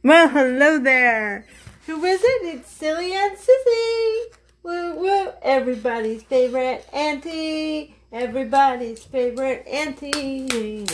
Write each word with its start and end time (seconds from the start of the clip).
Well, 0.00 0.28
hello 0.28 0.78
there. 0.78 1.44
Who 1.86 2.04
is 2.04 2.20
it? 2.22 2.54
It's 2.54 2.70
Silly 2.70 3.14
Aunt 3.14 3.36
Sissy. 3.36 4.26
Woo 4.62 4.94
woo. 4.94 5.32
Everybody's 5.42 6.22
favorite 6.22 6.86
auntie. 6.92 7.96
Everybody's 8.12 9.04
favorite 9.04 9.66
auntie. 9.66 10.86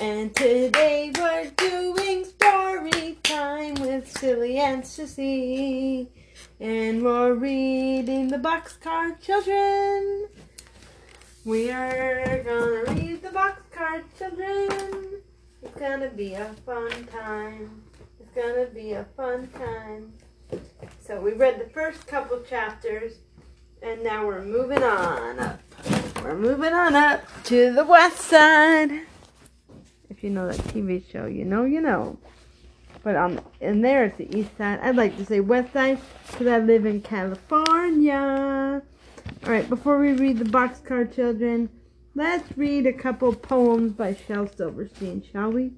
And 0.00 0.34
today 0.34 1.12
we're 1.16 1.52
doing 1.56 2.24
story 2.24 3.16
time 3.22 3.74
with 3.74 4.10
Silly 4.18 4.58
Aunt 4.58 4.84
Sissy. 4.84 6.08
And 6.58 7.04
we're 7.04 7.34
reading 7.34 8.26
the 8.26 8.38
Boxcar 8.38 9.20
Children. 9.20 10.26
We 11.44 11.70
are 11.70 12.42
gonna 12.42 12.92
read 12.92 13.22
the 13.22 13.28
Boxcar 13.28 14.02
Children. 14.18 15.23
It's 15.74 15.80
gonna 15.80 16.10
be 16.10 16.34
a 16.34 16.54
fun 16.64 16.88
time. 17.06 17.82
It's 18.20 18.30
gonna 18.32 18.66
be 18.66 18.92
a 18.92 19.04
fun 19.16 19.48
time. 19.48 20.12
So 21.00 21.20
we 21.20 21.32
read 21.32 21.58
the 21.58 21.68
first 21.70 22.06
couple 22.06 22.40
chapters, 22.42 23.14
and 23.82 24.04
now 24.04 24.24
we're 24.24 24.44
moving 24.44 24.84
on 24.84 25.40
up. 25.40 25.58
We're 26.22 26.38
moving 26.38 26.72
on 26.72 26.94
up 26.94 27.24
to 27.46 27.72
the 27.72 27.84
west 27.84 28.18
side. 28.18 29.00
If 30.08 30.22
you 30.22 30.30
know 30.30 30.46
that 30.46 30.58
TV 30.68 31.02
show, 31.10 31.26
you 31.26 31.44
know, 31.44 31.64
you 31.64 31.80
know. 31.80 32.18
But 33.02 33.16
um, 33.16 33.40
and 33.60 33.84
there 33.84 34.04
it's 34.04 34.16
the 34.16 34.32
east 34.32 34.56
side. 34.56 34.78
I'd 34.80 34.94
like 34.94 35.16
to 35.16 35.26
say 35.26 35.40
west 35.40 35.72
side 35.72 35.98
because 36.28 36.46
I 36.46 36.58
live 36.60 36.86
in 36.86 37.00
California. 37.00 38.80
All 39.44 39.50
right, 39.50 39.68
before 39.68 39.98
we 39.98 40.12
read 40.12 40.38
the 40.38 40.44
Boxcar 40.44 41.12
Children, 41.12 41.68
Let's 42.16 42.56
read 42.56 42.86
a 42.86 42.92
couple 42.92 43.34
poems 43.34 43.92
by 43.92 44.14
Shel 44.14 44.46
Silverstein, 44.46 45.24
shall 45.32 45.50
we? 45.50 45.72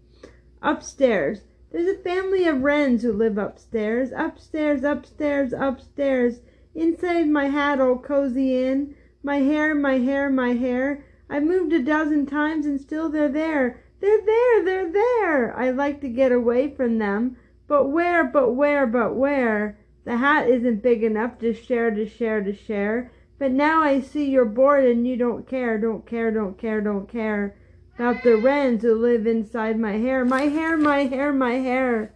Upstairs. 0.60 1.40
There's 1.72 1.88
a 1.88 2.02
family 2.02 2.46
of 2.46 2.60
wrens 2.60 3.02
who 3.02 3.14
live 3.14 3.38
upstairs. 3.38 4.11
Upstairs, 4.14 4.84
upstairs, 4.84 5.55
upstairs. 5.55 6.41
Inside 6.74 7.28
my 7.28 7.46
hat 7.46 7.80
all 7.80 7.96
cozy 7.96 8.62
in. 8.62 8.94
My 9.22 9.36
hair, 9.36 9.74
my 9.74 9.96
hair, 9.96 10.28
my 10.28 10.52
hair. 10.52 11.06
I've 11.30 11.42
moved 11.42 11.72
a 11.72 11.83
dozen 11.83 12.27
times 12.27 12.66
and 12.66 12.78
still 12.78 13.08
they're 13.08 13.30
there. 13.30 13.83
They're 14.00 14.20
there, 14.20 14.62
they're 14.62 14.92
there. 14.92 15.56
I 15.56 15.70
like 15.70 16.02
to 16.02 16.08
get 16.08 16.33
away 16.33 16.68
from 16.68 16.98
them. 16.98 17.39
But 17.66 17.89
where, 17.89 18.24
but 18.24 18.50
where, 18.50 18.86
but 18.86 19.16
where? 19.16 19.78
The 20.05 20.18
hat 20.18 20.50
isn't 20.50 20.83
big 20.83 21.02
enough 21.02 21.39
to 21.39 21.55
share, 21.55 21.91
to 21.91 22.06
share, 22.06 22.42
to 22.42 22.55
share. 22.55 23.11
But 23.39 23.53
now 23.53 23.83
I 23.83 24.01
see 24.01 24.31
you're 24.31 24.45
bored 24.45 24.84
and 24.84 25.06
you 25.06 25.17
don't 25.17 25.48
care, 25.48 25.79
don't 25.79 26.06
care, 26.06 26.31
don't 26.31 26.59
care, 26.59 26.81
don't 26.81 27.09
care 27.09 27.56
about 27.95 28.23
the 28.23 28.37
wrens 28.37 28.83
who 28.83 28.95
live 28.95 29.27
inside 29.27 29.79
my 29.79 29.92
hair. 29.92 30.25
My 30.25 30.42
hair, 30.42 30.77
my 30.77 31.05
hair, 31.05 31.33
my 31.33 31.55
hair. 31.55 32.12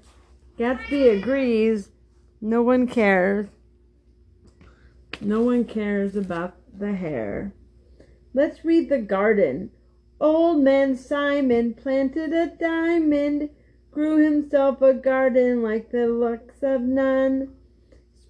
Gatsby 0.58 1.18
agrees. 1.18 1.90
No 2.40 2.62
one 2.62 2.86
cares. 2.86 3.48
No 5.20 5.42
one 5.42 5.64
cares 5.64 6.16
about 6.16 6.56
the 6.78 6.94
hair. 6.94 7.52
Let's 8.32 8.64
read 8.64 8.88
the 8.88 9.00
garden. 9.00 9.70
Old 10.20 10.62
man 10.62 10.96
Simon 10.96 11.74
planted 11.74 12.32
a 12.32 12.46
diamond, 12.46 13.50
grew 13.90 14.18
himself 14.18 14.82
a 14.82 14.94
garden 14.94 15.62
like 15.62 15.90
the 15.90 16.06
looks 16.06 16.62
of 16.62 16.82
none. 16.82 17.54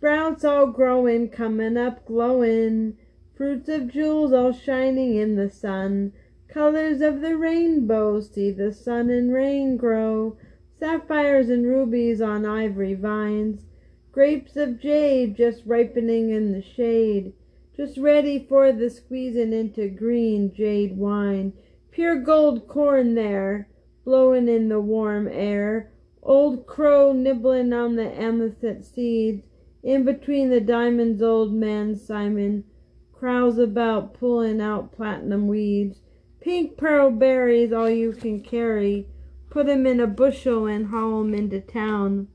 Sprouts 0.00 0.46
all 0.46 0.68
growin', 0.68 1.28
comin' 1.28 1.76
up 1.76 2.06
glowin', 2.06 2.96
fruits 3.34 3.68
of 3.68 3.88
jewels 3.88 4.32
all 4.32 4.50
shining 4.50 5.16
in 5.16 5.36
the 5.36 5.50
sun, 5.50 6.14
colors 6.48 7.02
of 7.02 7.20
the 7.20 7.36
rainbow, 7.36 8.18
see 8.20 8.50
the 8.50 8.72
sun 8.72 9.10
and 9.10 9.30
rain 9.30 9.76
grow, 9.76 10.38
sapphires 10.72 11.50
and 11.50 11.66
rubies 11.66 12.22
on 12.22 12.46
ivory 12.46 12.94
vines, 12.94 13.66
grapes 14.10 14.56
of 14.56 14.80
jade 14.80 15.36
just 15.36 15.66
ripening 15.66 16.30
in 16.30 16.52
the 16.52 16.62
shade, 16.62 17.34
just 17.76 17.98
ready 17.98 18.38
for 18.38 18.72
the 18.72 18.88
squeezin' 18.88 19.52
into 19.52 19.86
green 19.86 20.50
jade 20.50 20.96
wine, 20.96 21.52
pure 21.90 22.16
gold 22.16 22.66
corn 22.66 23.14
there, 23.14 23.68
blowin' 24.06 24.48
in 24.48 24.70
the 24.70 24.80
warm 24.80 25.28
air, 25.28 25.90
old 26.22 26.66
crow 26.66 27.12
nibblin' 27.12 27.74
on 27.74 27.96
the 27.96 28.18
amethyst 28.18 28.94
seeds, 28.94 29.49
in 29.82 30.04
between 30.04 30.50
the 30.50 30.60
diamonds 30.60 31.22
old 31.22 31.52
man 31.52 31.96
Simon 31.96 32.64
prowls 33.18 33.58
about 33.58 34.14
pulling 34.14 34.60
out 34.60 34.92
platinum 34.92 35.48
weeds. 35.48 36.02
Pink 36.40 36.76
pearl 36.76 37.10
berries 37.10 37.72
all 37.72 37.88
you 37.88 38.12
can 38.12 38.40
carry. 38.40 39.06
Put 39.50 39.68
'em 39.68 39.86
in 39.86 40.00
a 40.00 40.06
bushel 40.06 40.66
and 40.66 40.86
haul 40.86 41.20
'em 41.20 41.34
into 41.34 41.60
town. 41.60 42.28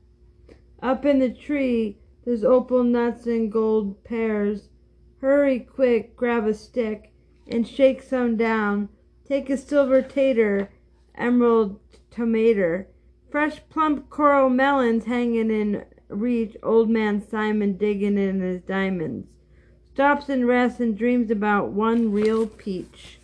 Up 0.82 1.04
in 1.04 1.18
the 1.18 1.30
tree 1.30 1.98
there's 2.24 2.44
opal 2.44 2.84
nuts 2.84 3.26
and 3.26 3.50
gold 3.50 4.02
pears. 4.04 4.68
Hurry 5.20 5.60
quick, 5.60 6.16
grab 6.16 6.46
a 6.46 6.54
stick 6.54 7.12
and 7.48 7.66
shake 7.66 8.02
some 8.02 8.36
down. 8.36 8.88
Take 9.24 9.50
a 9.50 9.56
silver 9.56 10.02
tater, 10.02 10.70
emerald 11.14 11.80
tomato, 12.10 12.86
fresh 13.28 13.60
plump 13.68 14.10
coral 14.10 14.48
melons 14.48 15.04
hanging 15.04 15.50
in 15.50 15.84
reach 16.08 16.56
old 16.62 16.88
man 16.88 17.26
Simon 17.26 17.76
digging 17.76 18.18
in 18.18 18.40
his 18.40 18.62
diamonds. 18.62 19.28
Stops 19.92 20.28
and 20.28 20.46
rests 20.46 20.80
and 20.80 20.96
dreams 20.96 21.30
about 21.30 21.70
one 21.70 22.12
real 22.12 22.46
peach. 22.46 23.18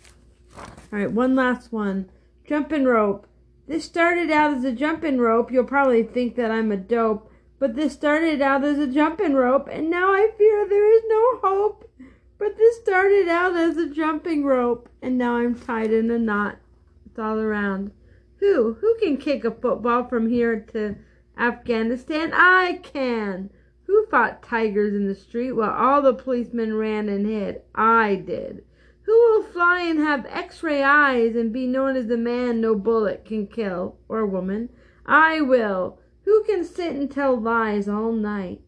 Alright, 0.91 1.11
one 1.11 1.35
last 1.35 1.71
one. 1.71 2.09
Jumping 2.45 2.85
rope. 2.85 3.27
This 3.67 3.85
started 3.85 4.29
out 4.31 4.53
as 4.53 4.63
a 4.63 4.71
jumping 4.71 5.19
rope. 5.19 5.51
You'll 5.51 5.63
probably 5.63 6.03
think 6.03 6.35
that 6.35 6.51
I'm 6.51 6.71
a 6.71 6.77
dope, 6.77 7.31
but 7.59 7.75
this 7.75 7.93
started 7.93 8.41
out 8.41 8.63
as 8.63 8.77
a 8.77 8.87
jumping 8.87 9.33
rope, 9.33 9.69
and 9.71 9.89
now 9.89 10.11
I 10.11 10.31
fear 10.37 10.67
there 10.67 10.91
is 10.91 11.03
no 11.07 11.39
hope. 11.41 11.89
But 12.37 12.57
this 12.57 12.77
started 12.77 13.29
out 13.29 13.55
as 13.55 13.77
a 13.77 13.89
jumping 13.89 14.43
rope, 14.43 14.89
and 15.01 15.17
now 15.17 15.37
I'm 15.37 15.55
tied 15.55 15.93
in 15.93 16.11
a 16.11 16.19
knot. 16.19 16.57
It's 17.05 17.17
all 17.17 17.39
around. 17.39 17.91
Who? 18.37 18.73
Who 18.81 18.97
can 18.99 19.15
kick 19.15 19.45
a 19.45 19.51
football 19.51 20.03
from 20.05 20.29
here 20.29 20.59
to 20.73 20.95
Afghanistan? 21.37 22.31
I 22.33 22.79
can. 22.83 23.49
Who 23.85 24.05
fought 24.07 24.43
tigers 24.43 24.93
in 24.93 25.07
the 25.07 25.15
street 25.15 25.51
while 25.51 25.71
all 25.71 26.01
the 26.01 26.13
policemen 26.13 26.75
ran 26.75 27.09
and 27.09 27.25
hid? 27.25 27.61
I 27.75 28.15
did. 28.15 28.63
Who 29.03 29.11
will 29.11 29.43
fly 29.43 29.81
and 29.81 29.99
have 29.99 30.25
x-ray 30.27 30.81
eyes 30.81 31.35
and 31.35 31.51
be 31.51 31.67
known 31.67 31.95
as 31.95 32.07
the 32.07 32.17
man 32.17 32.61
no 32.61 32.75
bullet 32.75 33.25
can 33.25 33.47
kill, 33.47 33.97
or 34.07 34.25
woman? 34.25 34.69
I 35.05 35.41
will. 35.41 35.99
Who 36.23 36.43
can 36.45 36.63
sit 36.63 36.95
and 36.95 37.11
tell 37.11 37.39
lies 37.39 37.89
all 37.89 38.13
night? 38.13 38.61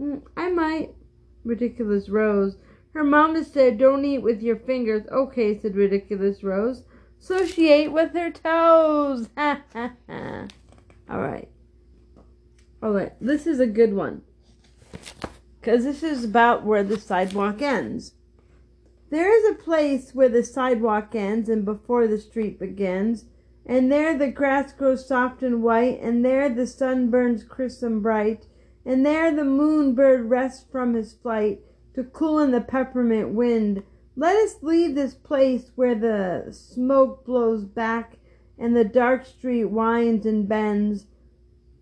Mm, 0.00 0.22
I 0.36 0.50
might. 0.50 0.94
Ridiculous 1.44 2.08
Rose. 2.08 2.56
Her 2.94 3.04
mama 3.04 3.44
said, 3.44 3.78
don't 3.78 4.04
eat 4.04 4.18
with 4.18 4.42
your 4.42 4.56
fingers. 4.56 5.06
Okay, 5.10 5.58
said 5.58 5.74
Ridiculous 5.74 6.42
Rose. 6.42 6.84
So 7.18 7.44
she 7.44 7.70
ate 7.70 7.92
with 7.92 8.12
her 8.14 8.30
toes. 8.30 9.28
Ha 9.36 9.62
ha 9.72 9.92
ha. 10.08 10.46
All 11.08 11.20
right. 11.20 11.48
Alright, 12.82 13.12
this 13.20 13.46
is 13.46 13.60
a 13.60 13.66
good 13.66 13.94
one. 13.94 14.22
Because 15.60 15.84
this 15.84 16.02
is 16.02 16.24
about 16.24 16.64
where 16.64 16.82
the 16.82 16.98
sidewalk 16.98 17.60
ends. 17.60 18.14
There 19.10 19.30
is 19.30 19.50
a 19.50 19.62
place 19.62 20.14
where 20.14 20.30
the 20.30 20.42
sidewalk 20.42 21.14
ends 21.14 21.48
and 21.48 21.64
before 21.64 22.06
the 22.06 22.18
street 22.18 22.58
begins. 22.58 23.26
And 23.66 23.92
there 23.92 24.16
the 24.16 24.30
grass 24.30 24.72
grows 24.72 25.06
soft 25.06 25.42
and 25.42 25.62
white, 25.62 26.00
and 26.00 26.24
there 26.24 26.48
the 26.48 26.66
sun 26.66 27.10
burns 27.10 27.44
crisp 27.44 27.82
and 27.82 28.02
bright, 28.02 28.46
and 28.86 29.04
there 29.04 29.34
the 29.34 29.44
moon 29.44 29.94
bird 29.94 30.30
rests 30.30 30.64
from 30.72 30.94
his 30.94 31.12
flight 31.12 31.60
to 31.94 32.04
cool 32.04 32.38
in 32.38 32.50
the 32.50 32.62
peppermint 32.62 33.30
wind. 33.30 33.82
Let 34.16 34.36
us 34.36 34.62
leave 34.62 34.94
this 34.94 35.14
place 35.14 35.70
where 35.74 35.94
the 35.94 36.48
smoke 36.52 37.24
blows 37.26 37.64
back 37.64 38.16
and 38.58 38.74
the 38.74 38.84
dark 38.84 39.26
street 39.26 39.66
winds 39.66 40.24
and 40.24 40.48
bends 40.48 41.06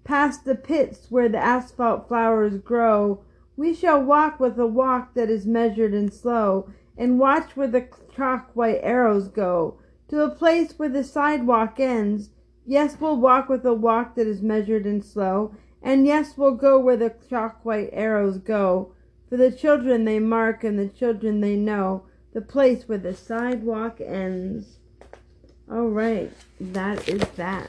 Past 0.09 0.47
the 0.47 0.55
pits 0.55 1.11
where 1.11 1.29
the 1.29 1.37
asphalt 1.37 2.09
flowers 2.09 2.57
grow, 2.57 3.21
we 3.59 3.75
shall 3.75 4.03
walk 4.03 4.41
with 4.41 4.59
a 4.59 4.67
walk 4.67 5.13
that 5.13 5.29
is 5.29 5.45
measured 5.45 5.93
and 5.93 6.11
slow, 6.11 6.71
and 6.97 7.19
watch 7.19 7.55
where 7.55 7.69
the 7.69 7.89
chalk 8.17 8.49
white 8.55 8.81
arrows 8.83 9.29
go, 9.29 9.79
to 10.09 10.23
a 10.23 10.31
place 10.31 10.73
where 10.79 10.89
the 10.89 11.05
sidewalk 11.05 11.79
ends. 11.79 12.31
Yes, 12.65 12.97
we'll 12.99 13.21
walk 13.21 13.51
with 13.51 13.67
a 13.67 13.75
walk 13.75 14.15
that 14.15 14.27
is 14.27 14.41
measured 14.41 14.87
and 14.87 15.05
slow, 15.05 15.55
and 15.83 16.07
yes, 16.07 16.39
we'll 16.39 16.55
go 16.55 16.79
where 16.79 16.97
the 16.97 17.15
chalk 17.29 17.63
white 17.63 17.91
arrows 17.93 18.39
go, 18.39 18.95
for 19.29 19.37
the 19.37 19.53
children 19.53 20.07
they 20.07 20.21
mark 20.21 20.65
and 20.65 20.79
the 20.79 20.89
children 20.89 21.43
they 21.43 21.57
know, 21.57 22.07
the 22.33 22.41
place 22.41 22.89
where 22.89 22.97
the 22.97 23.15
sidewalk 23.15 24.01
ends. 24.01 24.79
All 25.71 25.89
right, 25.89 26.33
that 26.59 27.07
is 27.11 27.29
that. 27.37 27.69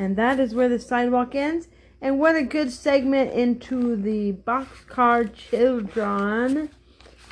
And 0.00 0.16
that 0.16 0.40
is 0.40 0.54
where 0.54 0.70
the 0.70 0.78
sidewalk 0.78 1.34
ends. 1.34 1.68
And 2.00 2.18
what 2.18 2.34
a 2.34 2.42
good 2.42 2.72
segment 2.72 3.34
into 3.34 3.96
the 3.96 4.32
boxcar 4.32 5.30
children. 5.34 6.70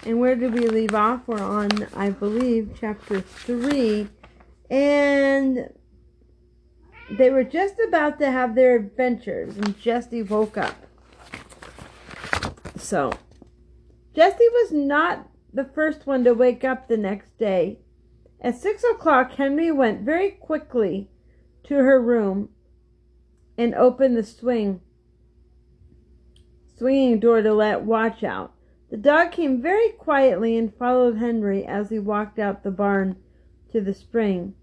And 0.05 0.21
where 0.21 0.37
did 0.37 0.53
we 0.53 0.69
leave 0.69 0.95
off? 0.95 1.23
We're 1.27 1.41
on, 1.41 1.87
I 1.97 2.11
believe, 2.11 2.77
chapter 2.79 3.23
3. 3.23 4.09
And 4.69 5.73
they 7.11 7.31
were 7.31 7.43
just 7.43 7.77
about 7.89 8.19
to 8.19 8.31
have 8.31 8.55
their 8.55 8.77
adventures, 8.77 9.57
and 9.57 9.81
Jessie 9.81 10.23
woke 10.23 10.59
up. 10.59 10.77
So, 12.77 13.15
Jessie 14.15 14.49
was 14.53 14.73
not 14.73 15.27
the 15.55 15.65
first 15.65 16.07
one 16.07 16.23
to 16.25 16.35
wake 16.35 16.65
up 16.65 16.87
the 16.87 16.99
next 16.99 17.39
day. 17.39 17.79
At 18.43 18.57
six 18.57 18.85
o'clock, 18.85 19.33
Henry 19.33 19.71
went 19.71 20.03
very 20.03 20.33
quickly 20.33 21.09
to 21.65 21.77
her 21.77 21.99
room 21.99 22.51
and 23.59 23.75
opened 23.75 24.17
the 24.17 24.23
swing 24.23 24.81
swinging 26.79 27.19
door 27.19 27.43
to 27.43 27.53
let 27.53 27.83
Watch 27.83 28.23
out. 28.23 28.55
The 28.91 28.97
dog 28.97 29.33
came 29.33 29.61
very 29.61 29.91
quietly 29.91 30.57
and 30.57 30.73
followed 30.73 31.19
Henry 31.19 31.67
as 31.67 31.91
he 31.91 31.99
walked 31.99 32.39
out 32.39 32.63
the 32.63 32.71
barn 32.71 33.17
to 33.73 33.81
the 33.81 33.93
spring. 33.93 34.55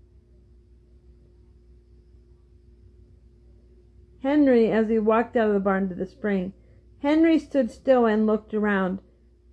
Henry 4.23 4.71
as 4.71 4.89
he 4.89 4.97
walked 4.97 5.35
out 5.35 5.49
of 5.49 5.53
the 5.53 5.59
barn 5.59 5.89
to 5.89 5.93
the 5.93 6.07
spring. 6.07 6.53
Henry 7.03 7.37
stood 7.37 7.69
still 7.69 8.07
and 8.07 8.25
looked 8.25 8.53
around. 8.53 8.99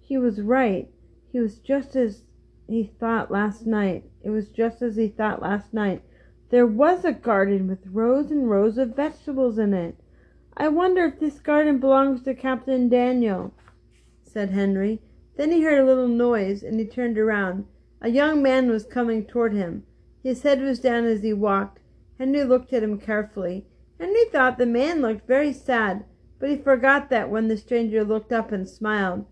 He 0.00 0.16
was 0.16 0.40
right. 0.40 0.88
He 1.30 1.40
was 1.40 1.58
just 1.58 1.94
as 1.94 2.22
he 2.66 2.84
thought 2.98 3.30
last 3.30 3.66
night. 3.66 4.04
It 4.22 4.30
was 4.30 4.48
just 4.48 4.80
as 4.80 4.96
he 4.96 5.08
thought 5.08 5.42
last 5.42 5.74
night. 5.74 6.02
There 6.52 6.66
was 6.66 7.02
a 7.02 7.12
garden 7.12 7.66
with 7.66 7.86
rows 7.86 8.30
and 8.30 8.50
rows 8.50 8.76
of 8.76 8.94
vegetables 8.94 9.56
in 9.56 9.72
it. 9.72 9.96
I 10.54 10.68
wonder 10.68 11.06
if 11.06 11.18
this 11.18 11.40
garden 11.40 11.78
belongs 11.78 12.20
to 12.24 12.34
Captain 12.34 12.90
Daniel, 12.90 13.54
said 14.22 14.50
Henry. 14.50 15.00
Then 15.36 15.50
he 15.50 15.62
heard 15.62 15.78
a 15.78 15.86
little 15.86 16.08
noise, 16.08 16.62
and 16.62 16.78
he 16.78 16.84
turned 16.84 17.16
around. 17.16 17.64
A 18.02 18.10
young 18.10 18.42
man 18.42 18.68
was 18.68 18.84
coming 18.84 19.24
toward 19.24 19.54
him. 19.54 19.84
His 20.22 20.42
head 20.42 20.60
was 20.60 20.78
down 20.78 21.06
as 21.06 21.22
he 21.22 21.32
walked. 21.32 21.80
Henry 22.18 22.44
looked 22.44 22.74
at 22.74 22.82
him 22.82 22.98
carefully. 22.98 23.64
Henry 23.98 24.26
thought 24.26 24.58
the 24.58 24.66
man 24.66 25.00
looked 25.00 25.26
very 25.26 25.54
sad, 25.54 26.04
but 26.38 26.50
he 26.50 26.56
forgot 26.58 27.08
that 27.08 27.30
when 27.30 27.48
the 27.48 27.56
stranger 27.56 28.04
looked 28.04 28.30
up 28.30 28.52
and 28.52 28.68
smiled. 28.68 29.24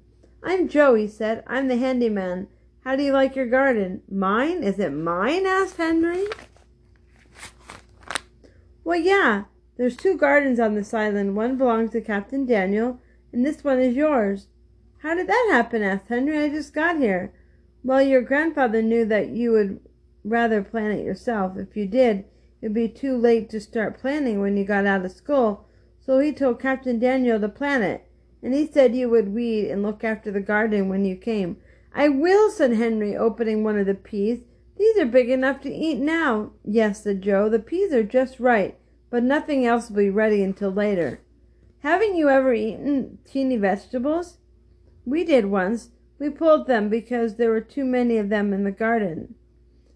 I'm 0.42 0.68
Joe, 0.68 0.94
he 0.94 1.06
said. 1.06 1.44
I'm 1.46 1.68
the 1.68 1.76
handyman. 1.76 2.48
How 2.82 2.96
do 2.96 3.02
you 3.02 3.12
like 3.12 3.36
your 3.36 3.44
garden? 3.44 4.00
Mine? 4.10 4.62
Is 4.62 4.78
it 4.78 4.94
mine? 4.94 5.44
asked 5.44 5.76
Henry. 5.76 6.24
Well, 8.90 8.98
yeah. 8.98 9.44
There's 9.76 9.96
two 9.96 10.16
gardens 10.16 10.58
on 10.58 10.74
this 10.74 10.92
island. 10.92 11.36
One 11.36 11.56
belongs 11.56 11.92
to 11.92 12.00
Captain 12.00 12.44
Daniel, 12.44 12.98
and 13.32 13.46
this 13.46 13.62
one 13.62 13.78
is 13.78 13.94
yours. 13.94 14.48
How 14.98 15.14
did 15.14 15.28
that 15.28 15.48
happen? 15.52 15.84
asked 15.84 16.08
Henry. 16.08 16.36
I 16.36 16.48
just 16.48 16.74
got 16.74 16.96
here. 16.98 17.32
Well, 17.84 18.02
your 18.02 18.20
grandfather 18.20 18.82
knew 18.82 19.04
that 19.04 19.28
you 19.28 19.52
would 19.52 19.78
rather 20.24 20.64
plan 20.64 20.90
it 20.90 21.04
yourself. 21.04 21.56
If 21.56 21.76
you 21.76 21.86
did, 21.86 22.24
it'd 22.60 22.74
be 22.74 22.88
too 22.88 23.16
late 23.16 23.48
to 23.50 23.60
start 23.60 24.00
planning 24.00 24.40
when 24.40 24.56
you 24.56 24.64
got 24.64 24.86
out 24.86 25.04
of 25.04 25.12
school. 25.12 25.68
So 26.00 26.18
he 26.18 26.32
told 26.32 26.58
Captain 26.58 26.98
Daniel 26.98 27.38
to 27.38 27.48
plan 27.48 27.84
it, 27.84 28.10
and 28.42 28.52
he 28.52 28.66
said 28.66 28.96
you 28.96 29.08
would 29.08 29.32
weed 29.32 29.70
and 29.70 29.84
look 29.84 30.02
after 30.02 30.32
the 30.32 30.40
garden 30.40 30.88
when 30.88 31.04
you 31.04 31.14
came. 31.14 31.58
I 31.94 32.08
will, 32.08 32.50
said 32.50 32.72
Henry, 32.72 33.16
opening 33.16 33.62
one 33.62 33.78
of 33.78 33.86
the 33.86 33.94
peas. 33.94 34.40
These 34.76 34.98
are 34.98 35.06
big 35.06 35.30
enough 35.30 35.60
to 35.60 35.72
eat 35.72 35.98
now. 35.98 36.50
Yes, 36.64 37.04
said 37.04 37.22
Joe. 37.22 37.48
The 37.48 37.60
peas 37.60 37.92
are 37.92 38.02
just 38.02 38.40
right 38.40 38.76
but 39.10 39.22
nothing 39.22 39.66
else 39.66 39.90
will 39.90 39.96
be 39.96 40.10
ready 40.10 40.42
until 40.42 40.70
later. 40.70 41.20
Haven't 41.80 42.16
you 42.16 42.28
ever 42.28 42.54
eaten 42.54 43.18
teeny 43.24 43.56
vegetables? 43.56 44.38
We 45.04 45.24
did 45.24 45.46
once. 45.46 45.90
We 46.18 46.30
pulled 46.30 46.66
them 46.66 46.88
because 46.88 47.36
there 47.36 47.50
were 47.50 47.60
too 47.60 47.84
many 47.84 48.18
of 48.18 48.28
them 48.28 48.52
in 48.52 48.64
the 48.64 48.70
garden. 48.70 49.34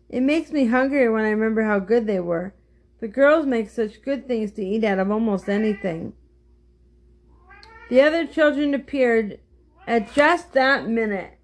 It 0.09 0.23
makes 0.23 0.51
me 0.51 0.67
hungry 0.67 1.09
when 1.09 1.25
I 1.25 1.31
remember 1.31 1.63
how 1.63 1.79
good 1.79 2.07
they 2.07 2.21
were. 2.21 2.55
The 3.01 3.09
girls 3.09 3.47
make 3.47 3.69
such 3.69 4.03
good 4.03 4.27
things 4.27 4.53
to 4.53 4.65
eat 4.65 4.85
out 4.85 4.99
of 4.99 5.11
almost 5.11 5.49
anything. 5.49 6.15
The 7.91 8.01
other 8.01 8.27
children 8.27 8.73
appeared 8.73 9.41
at 9.87 10.15
just 10.15 10.53
that 10.55 10.89
minute. 10.89 11.39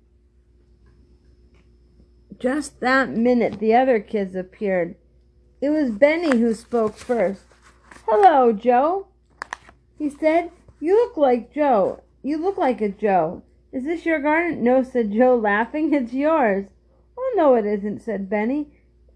Just 2.39 2.81
that 2.81 3.11
minute, 3.11 3.59
the 3.59 3.75
other 3.75 4.01
kids 4.01 4.35
appeared. 4.35 4.97
It 5.61 5.69
was 5.69 5.91
Benny 5.91 6.39
who 6.39 6.55
spoke 6.55 6.97
first. 6.97 7.45
Hello, 8.13 8.53
Joe, 8.53 9.07
he 9.97 10.11
said. 10.11 10.51
You 10.81 10.97
look 10.97 11.17
like 11.17 11.55
Joe. 11.55 12.03
You 12.25 12.39
look 12.39 12.59
like 12.59 12.81
a 12.81 12.89
Joe. 12.89 13.45
Is 13.71 13.85
this 13.85 14.05
your 14.05 14.19
garden? 14.19 14.65
No, 14.65 14.83
said 14.83 15.13
Joe, 15.13 15.37
laughing. 15.37 15.95
It's 15.95 16.13
yours. 16.13 16.67
Oh, 17.17 17.33
no, 17.37 17.55
it 17.55 17.65
isn't, 17.65 18.03
said 18.03 18.29
Benny. 18.29 18.67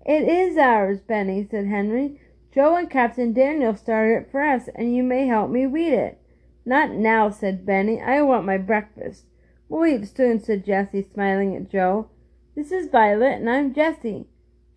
It 0.07 0.29
is 0.29 0.57
ours, 0.57 1.01
Benny, 1.01 1.45
said 1.51 1.67
Henry. 1.67 2.21
Joe 2.55 2.77
and 2.77 2.89
Captain 2.89 3.33
Daniel 3.33 3.75
started 3.75 4.27
it 4.27 4.31
for 4.31 4.43
us, 4.43 4.69
and 4.77 4.95
you 4.95 5.03
may 5.03 5.27
help 5.27 5.51
me 5.51 5.67
weed 5.67 5.93
it. 5.93 6.21
Not 6.65 6.93
now, 6.93 7.31
said 7.31 7.67
Benny. 7.67 8.01
I 8.01 8.23
want 8.23 8.47
my 8.47 8.59
breakfast. 8.59 9.25
We'll 9.69 9.87
eat 9.87 10.07
soon, 10.07 10.39
said 10.39 10.65
Jessie, 10.65 11.03
smiling 11.03 11.57
at 11.57 11.69
Joe. 11.69 12.11
This 12.55 12.71
is 12.71 12.93
Violet, 12.93 13.41
and 13.41 13.51
I'm 13.51 13.75
Jessie. 13.75 14.29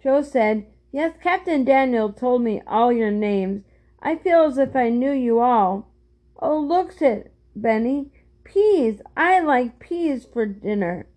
Joe 0.02 0.24
said, 0.24 0.66
Yes, 0.92 1.14
Captain 1.22 1.64
Daniel 1.64 2.12
told 2.12 2.42
me 2.42 2.64
all 2.66 2.92
your 2.92 3.12
names, 3.12 3.64
I 4.02 4.16
feel 4.16 4.44
as 4.44 4.58
if 4.58 4.76
I 4.76 4.90
knew 4.90 5.12
you 5.12 5.40
all. 5.40 5.92
Oh, 6.40 6.60
look 6.60 7.02
it, 7.02 7.34
Benny. 7.56 8.12
Peas. 8.44 9.02
I 9.16 9.40
like 9.40 9.80
peas 9.80 10.26
for 10.26 10.46
dinner. 10.46 11.08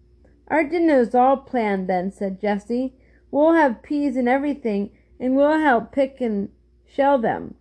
Our 0.49 0.65
dinner 0.65 1.01
is 1.01 1.15
all 1.15 1.37
planned 1.37 1.89
then, 1.89 2.11
said 2.11 2.41
Jessie. 2.41 2.95
We'll 3.31 3.53
have 3.53 3.83
peas 3.83 4.17
and 4.17 4.29
everything, 4.29 4.91
and 5.21 5.37
we'll 5.37 5.61
help 5.61 5.93
pick 5.93 6.21
and 6.21 6.49
shell 6.87 7.19
them. 7.19 7.55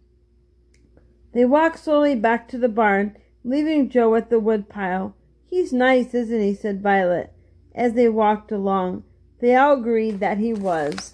They 1.33 1.45
walked 1.45 1.79
slowly 1.79 2.15
back 2.15 2.47
to 2.49 2.57
the 2.57 2.69
barn, 2.69 3.15
leaving 3.43 3.89
Joe 3.89 4.15
at 4.15 4.29
the 4.29 4.39
woodpile. 4.39 5.15
He's 5.45 5.71
nice, 5.71 6.13
isn't 6.13 6.41
he? 6.41 6.55
said 6.55 6.81
Violet, 6.81 7.31
as 7.75 7.93
they 7.93 8.09
walked 8.09 8.51
along. 8.51 9.03
They 9.39 9.55
all 9.55 9.79
agreed 9.79 10.19
that 10.19 10.39
he 10.39 10.53
was. 10.53 11.13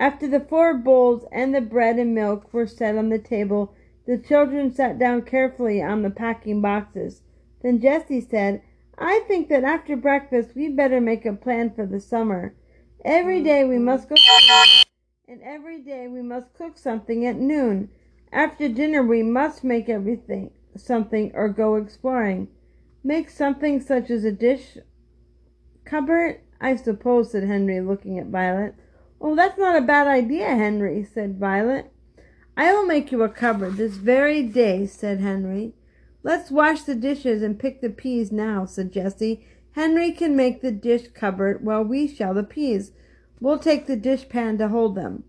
After 0.00 0.26
the 0.26 0.40
four 0.40 0.72
bowls 0.72 1.26
and 1.30 1.54
the 1.54 1.60
bread 1.60 1.98
and 1.98 2.14
milk 2.14 2.54
were 2.54 2.66
set 2.66 2.96
on 2.96 3.10
the 3.10 3.18
table, 3.18 3.74
the 4.06 4.16
children 4.16 4.72
sat 4.72 4.98
down 4.98 5.22
carefully 5.22 5.82
on 5.82 6.00
the 6.00 6.08
packing 6.08 6.62
boxes. 6.62 7.20
Then 7.62 7.80
Jessie 7.80 8.22
said, 8.22 8.62
I 8.96 9.22
think 9.28 9.50
that 9.50 9.62
after 9.62 9.96
breakfast 9.96 10.56
we'd 10.56 10.74
better 10.74 11.02
make 11.02 11.26
a 11.26 11.34
plan 11.34 11.74
for 11.74 11.84
the 11.84 12.00
summer. 12.00 12.54
Every 13.04 13.40
mm. 13.40 13.44
day 13.44 13.64
we 13.64 13.78
must 13.78 14.08
go 14.08 14.16
and 15.28 15.42
every 15.42 15.80
day 15.80 16.08
we 16.08 16.22
must 16.22 16.54
cook 16.54 16.78
something 16.78 17.26
at 17.26 17.36
noon. 17.36 17.90
After 18.32 18.68
dinner 18.70 19.02
we 19.02 19.22
must 19.22 19.62
make 19.62 19.90
everything 19.90 20.50
something 20.76 21.30
or 21.34 21.50
go 21.50 21.74
exploring. 21.74 22.48
Make 23.04 23.28
something 23.28 23.80
such 23.80 24.08
as 24.08 24.24
a 24.24 24.32
dish 24.32 24.78
cupboard, 25.84 26.40
I 26.58 26.76
suppose, 26.76 27.32
said 27.32 27.44
Henry, 27.44 27.80
looking 27.82 28.18
at 28.18 28.26
Violet. 28.28 28.74
Oh, 29.20 29.36
that's 29.36 29.58
not 29.58 29.76
a 29.76 29.86
bad 29.86 30.06
idea, 30.06 30.46
Henry, 30.46 31.04
said 31.04 31.38
Violet. 31.38 31.92
I 32.56 32.72
will 32.72 32.86
make 32.86 33.12
you 33.12 33.22
a 33.22 33.28
cupboard 33.28 33.76
this 33.76 33.96
very 33.96 34.42
day, 34.42 34.86
said 34.86 35.20
Henry. 35.20 35.74
Let's 36.22 36.50
wash 36.50 36.82
the 36.82 36.94
dishes 36.94 37.42
and 37.42 37.58
pick 37.58 37.80
the 37.80 37.90
peas 37.90 38.32
now, 38.32 38.64
said 38.64 38.92
Jessie. 38.92 39.46
Henry 39.72 40.12
can 40.12 40.36
make 40.36 40.60
the 40.60 40.72
dish 40.72 41.08
cupboard 41.08 41.64
while 41.64 41.82
we 41.82 42.08
shell 42.08 42.34
the 42.34 42.42
peas. 42.42 42.92
We'll 43.40 43.58
take 43.58 43.86
the 43.86 43.96
dishpan 43.96 44.58
to 44.58 44.68
hold 44.68 44.94
them. 44.94 45.24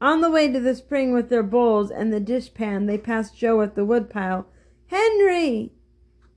On 0.00 0.20
the 0.20 0.30
way 0.30 0.50
to 0.50 0.60
the 0.60 0.74
spring 0.74 1.12
with 1.12 1.28
their 1.28 1.42
bowls 1.42 1.90
and 1.90 2.12
the 2.12 2.20
dishpan, 2.20 2.86
they 2.86 2.98
passed 2.98 3.36
Joe 3.36 3.60
at 3.60 3.74
the 3.74 3.84
woodpile. 3.84 4.46
Henry! 4.86 5.72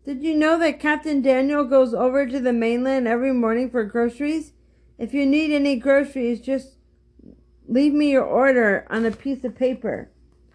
Did 0.05 0.23
you 0.23 0.35
know 0.35 0.59
that 0.59 0.79
Captain 0.79 1.21
Daniel 1.21 1.63
goes 1.63 1.93
over 1.93 2.27
to 2.27 2.39
the 2.39 2.53
mainland 2.53 3.07
every 3.07 3.33
morning 3.33 3.69
for 3.69 3.83
groceries? 3.83 4.53
If 4.97 5.13
you 5.13 5.25
need 5.25 5.51
any 5.51 5.77
groceries, 5.77 6.39
just 6.41 6.74
Leave 7.67 7.93
me 7.93 8.11
your 8.11 8.23
order 8.23 8.85
on 8.89 9.05
a 9.05 9.11
piece 9.11 9.43
of 9.43 9.55
paper 9.55 10.09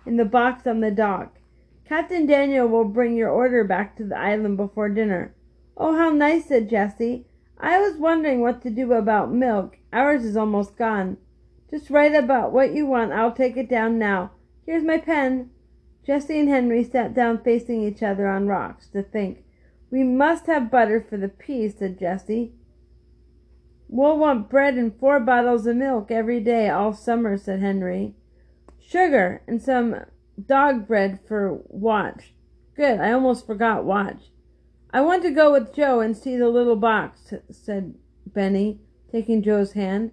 in 0.06 0.16
the 0.16 0.24
box 0.24 0.66
on 0.66 0.80
the 0.80 0.90
dock. 0.90 1.38
Captain 1.84 2.24
Daniel 2.24 2.68
will 2.68 2.84
bring 2.84 3.16
your 3.16 3.30
order 3.30 3.64
back 3.64 3.96
to 3.96 4.04
the 4.04 4.16
island 4.16 4.56
before 4.56 4.88
dinner. 4.88 5.34
Oh, 5.76 5.96
how 5.96 6.10
nice, 6.10 6.46
said 6.46 6.70
Jessie. 6.70 7.26
I 7.58 7.80
was 7.80 7.96
wondering 7.96 8.40
what 8.40 8.62
to 8.62 8.70
do 8.70 8.92
about 8.92 9.32
milk. 9.32 9.78
Ours 9.92 10.24
is 10.24 10.36
almost 10.36 10.76
gone. 10.76 11.16
Just 11.68 11.90
write 11.90 12.14
about 12.14 12.52
what 12.52 12.74
you 12.74 12.86
want. 12.86 13.12
I'll 13.12 13.32
take 13.32 13.56
it 13.56 13.68
down 13.68 13.98
now. 13.98 14.30
Here's 14.64 14.84
my 14.84 14.98
pen. 14.98 15.50
Jessie 16.06 16.38
and 16.38 16.48
Henry 16.48 16.84
sat 16.84 17.12
down 17.12 17.42
facing 17.42 17.82
each 17.82 18.02
other 18.02 18.28
on 18.28 18.46
rocks 18.46 18.86
to 18.88 19.02
think. 19.02 19.44
We 19.90 20.04
must 20.04 20.46
have 20.46 20.70
butter 20.70 21.00
for 21.00 21.16
the 21.16 21.28
peas, 21.28 21.74
said 21.78 21.98
Jessie. 21.98 22.52
We'll 23.92 24.18
want 24.18 24.48
bread 24.48 24.74
and 24.74 24.96
four 24.96 25.18
bottles 25.18 25.66
of 25.66 25.74
milk 25.74 26.12
every 26.12 26.38
day 26.38 26.68
all 26.68 26.92
summer, 26.92 27.36
said 27.36 27.58
Henry. 27.58 28.14
Sugar 28.78 29.42
and 29.48 29.60
some 29.60 29.96
dog 30.46 30.86
bread 30.86 31.18
for 31.26 31.60
Watch. 31.66 32.32
Good, 32.76 33.00
I 33.00 33.10
almost 33.10 33.48
forgot 33.48 33.84
Watch. 33.84 34.30
I 34.92 35.00
want 35.00 35.24
to 35.24 35.32
go 35.32 35.50
with 35.50 35.74
Joe 35.74 35.98
and 35.98 36.16
see 36.16 36.36
the 36.36 36.48
little 36.48 36.76
box, 36.76 37.34
said 37.50 37.96
Benny, 38.24 38.78
taking 39.10 39.42
Joe's 39.42 39.72
hand. 39.72 40.12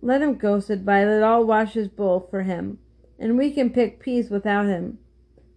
Let 0.00 0.22
him 0.22 0.36
go, 0.36 0.60
said 0.60 0.84
Violet. 0.84 1.24
I'll 1.24 1.44
wash 1.44 1.72
his 1.72 1.88
bowl 1.88 2.28
for 2.30 2.42
him, 2.42 2.78
and 3.18 3.36
we 3.36 3.50
can 3.50 3.70
pick 3.70 3.98
peas 3.98 4.30
without 4.30 4.66
him. 4.66 4.98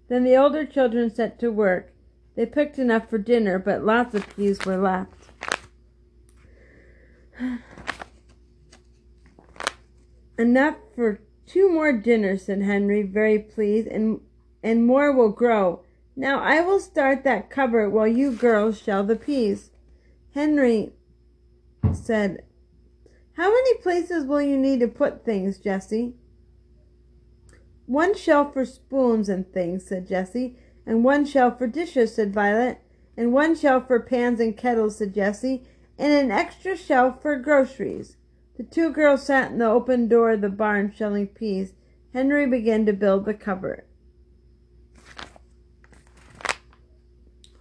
Then 0.10 0.24
the 0.24 0.36
older 0.36 0.66
children 0.66 1.14
set 1.14 1.40
to 1.40 1.52
work. 1.52 1.94
They 2.36 2.48
picked 2.48 2.80
enough 2.80 3.08
for 3.08 3.20
dinner, 3.20 3.60
but 3.60 3.86
lots 3.86 4.16
of 4.16 4.36
peas 4.36 4.66
were 4.66 4.78
left. 4.78 5.21
enough 10.38 10.76
for 10.96 11.22
two 11.46 11.72
more 11.72 11.94
dinners, 11.94 12.46
said 12.46 12.62
Henry, 12.62 13.04
very 13.04 13.40
pleased, 13.40 13.88
and 13.88 14.22
and 14.64 14.86
more 14.86 15.12
will 15.12 15.32
grow. 15.32 15.82
Now 16.16 16.40
I 16.40 16.62
will 16.62 16.80
start 16.80 17.24
that 17.24 17.50
cupboard 17.50 17.90
while 17.90 18.08
you 18.08 18.32
girls 18.32 18.80
shell 18.80 19.04
the 19.04 19.16
peas. 19.16 19.72
Henry 20.34 20.94
said, 21.94 22.44
How 23.34 23.50
many 23.50 23.78
places 23.80 24.26
will 24.26 24.42
you 24.42 24.58
need 24.58 24.80
to 24.82 24.88
put 24.88 25.26
things, 25.26 25.58
Jessie? 25.58 26.14
One 27.86 28.16
shelf 28.16 28.54
for 28.54 28.66
spoons 28.66 29.28
and 29.30 29.52
things, 29.52 29.86
said 29.86 30.08
Jessie, 30.08 30.56
and 30.86 31.04
one 31.04 31.26
shelf 31.26 31.58
for 31.58 31.68
dishes, 31.68 32.16
said 32.16 32.34
Violet, 32.34 32.80
and 33.18 33.34
one 33.34 33.56
shelf 33.56 33.88
for 33.88 34.00
pans 34.00 34.40
and 34.40 34.56
kettles, 34.56 34.98
said 34.98 35.14
Jessie, 35.14 35.64
and 36.02 36.12
an 36.12 36.32
extra 36.32 36.76
shelf 36.76 37.22
for 37.22 37.36
groceries. 37.36 38.18
The 38.58 38.64
two 38.64 38.92
girls 38.92 39.24
sat 39.24 39.52
in 39.52 39.60
the 39.60 39.68
open 39.68 40.08
door 40.08 40.32
of 40.32 40.42
the 40.42 40.50
barn 40.50 40.92
shelling 40.92 41.28
peas. 41.28 41.74
Henry 42.12 42.48
began 42.48 42.88
to 42.88 42.94
build 42.94 43.26
the 43.26 43.36
cupboard. 43.36 43.84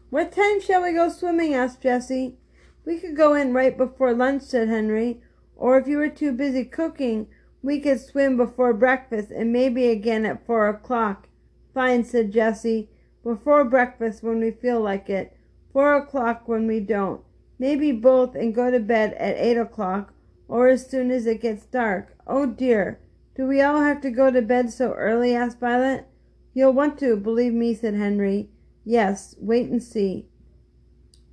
What 0.09 0.32
time 0.32 0.59
shall 0.62 0.82
we 0.82 0.94
go 0.94 1.11
swimming? 1.11 1.52
asked 1.52 1.82
Jessie. 1.82 2.38
We 2.87 2.99
could 2.99 3.14
go 3.14 3.35
in 3.35 3.52
right 3.52 3.76
before 3.76 4.14
lunch, 4.14 4.44
said 4.44 4.68
Henry. 4.68 5.20
Or 5.54 5.76
if 5.76 5.87
you 5.87 5.99
were 5.99 6.09
too 6.09 6.32
busy 6.32 6.64
cooking, 6.64 7.26
we 7.62 7.78
could 7.78 8.00
swim 8.00 8.38
before 8.38 8.73
breakfast 8.73 9.30
and 9.30 9.52
maybe 9.52 9.90
again 9.90 10.25
at 10.25 10.47
four 10.47 10.66
o'clock. 10.66 11.28
Fine, 11.75 12.04
said 12.04 12.32
Jessie. 12.32 12.88
Before 13.23 13.64
breakfast 13.64 14.23
when 14.23 14.40
we 14.40 14.50
feel 14.50 14.80
like 14.80 15.11
it. 15.11 15.37
Four 15.75 15.94
o'clock 15.94 16.49
when 16.49 16.66
we 16.66 16.80
don't. 16.80 17.20
Maybe 17.61 17.93
both 17.93 18.35
and 18.35 18.55
go 18.55 18.71
to 18.71 18.81
bed 18.81 19.12
at 19.19 19.37
eight 19.37 19.59
o'clock 19.59 20.14
or 20.49 20.69
as 20.69 20.88
soon 20.88 21.11
as 21.11 21.26
it 21.26 21.43
gets 21.43 21.67
dark. 21.67 22.17
Oh 22.26 22.47
dear. 22.47 23.00
Do 23.37 23.47
we 23.47 23.61
all 23.61 23.83
have 23.83 24.00
to 24.00 24.11
go 24.11 24.31
to 24.31 24.40
bed 24.40 24.73
so 24.73 24.93
early? 24.93 25.35
asked 25.35 25.61
Violet. 25.61 26.07
You'll 26.55 26.73
want 26.73 26.99
to, 27.00 27.17
believe 27.17 27.52
me, 27.52 27.75
said 27.75 27.95
Henry. 27.95 28.49
Yes, 28.83 29.37
wait 29.38 29.69
and 29.69 29.83
see. 29.83 30.26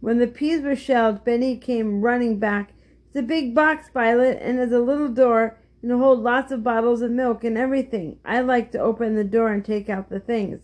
When 0.01 0.19
the 0.19 0.27
peas 0.27 0.63
were 0.63 0.75
shelled, 0.75 1.23
Benny 1.23 1.55
came 1.55 2.01
running 2.01 2.39
back. 2.39 2.73
It's 3.07 3.15
a 3.15 3.21
big 3.21 3.55
box, 3.55 3.89
Violet, 3.93 4.37
and 4.41 4.59
there's 4.59 4.73
a 4.73 4.79
little 4.79 5.07
door 5.07 5.57
and 5.81 5.89
it'll 5.89 6.03
hold 6.03 6.19
lots 6.19 6.51
of 6.51 6.61
bottles 6.61 7.01
of 7.01 7.11
milk 7.11 7.45
and 7.45 7.57
everything. 7.57 8.19
I 8.25 8.41
like 8.41 8.73
to 8.73 8.79
open 8.79 9.15
the 9.15 9.23
door 9.23 9.47
and 9.53 9.63
take 9.63 9.87
out 9.87 10.09
the 10.09 10.19
things. 10.19 10.59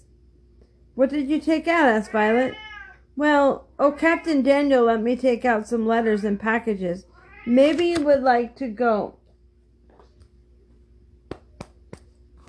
What 0.96 1.10
did 1.10 1.30
you 1.30 1.40
take 1.40 1.70
out? 1.70 1.88
asked 1.88 2.12
Violet. 2.12 2.54
Well, 3.16 3.68
oh, 3.78 3.92
Captain 3.92 4.42
Daniel 4.42 4.86
let 4.86 5.02
me 5.02 5.16
take 5.16 5.46
out 5.46 5.68
some 5.68 5.86
letters 5.86 6.24
and 6.24 6.40
packages. 6.40 7.06
Maybe 7.46 7.86
you 7.86 8.02
would 8.02 8.24
like 8.24 8.56
to 8.58 8.68
go. 8.68 9.18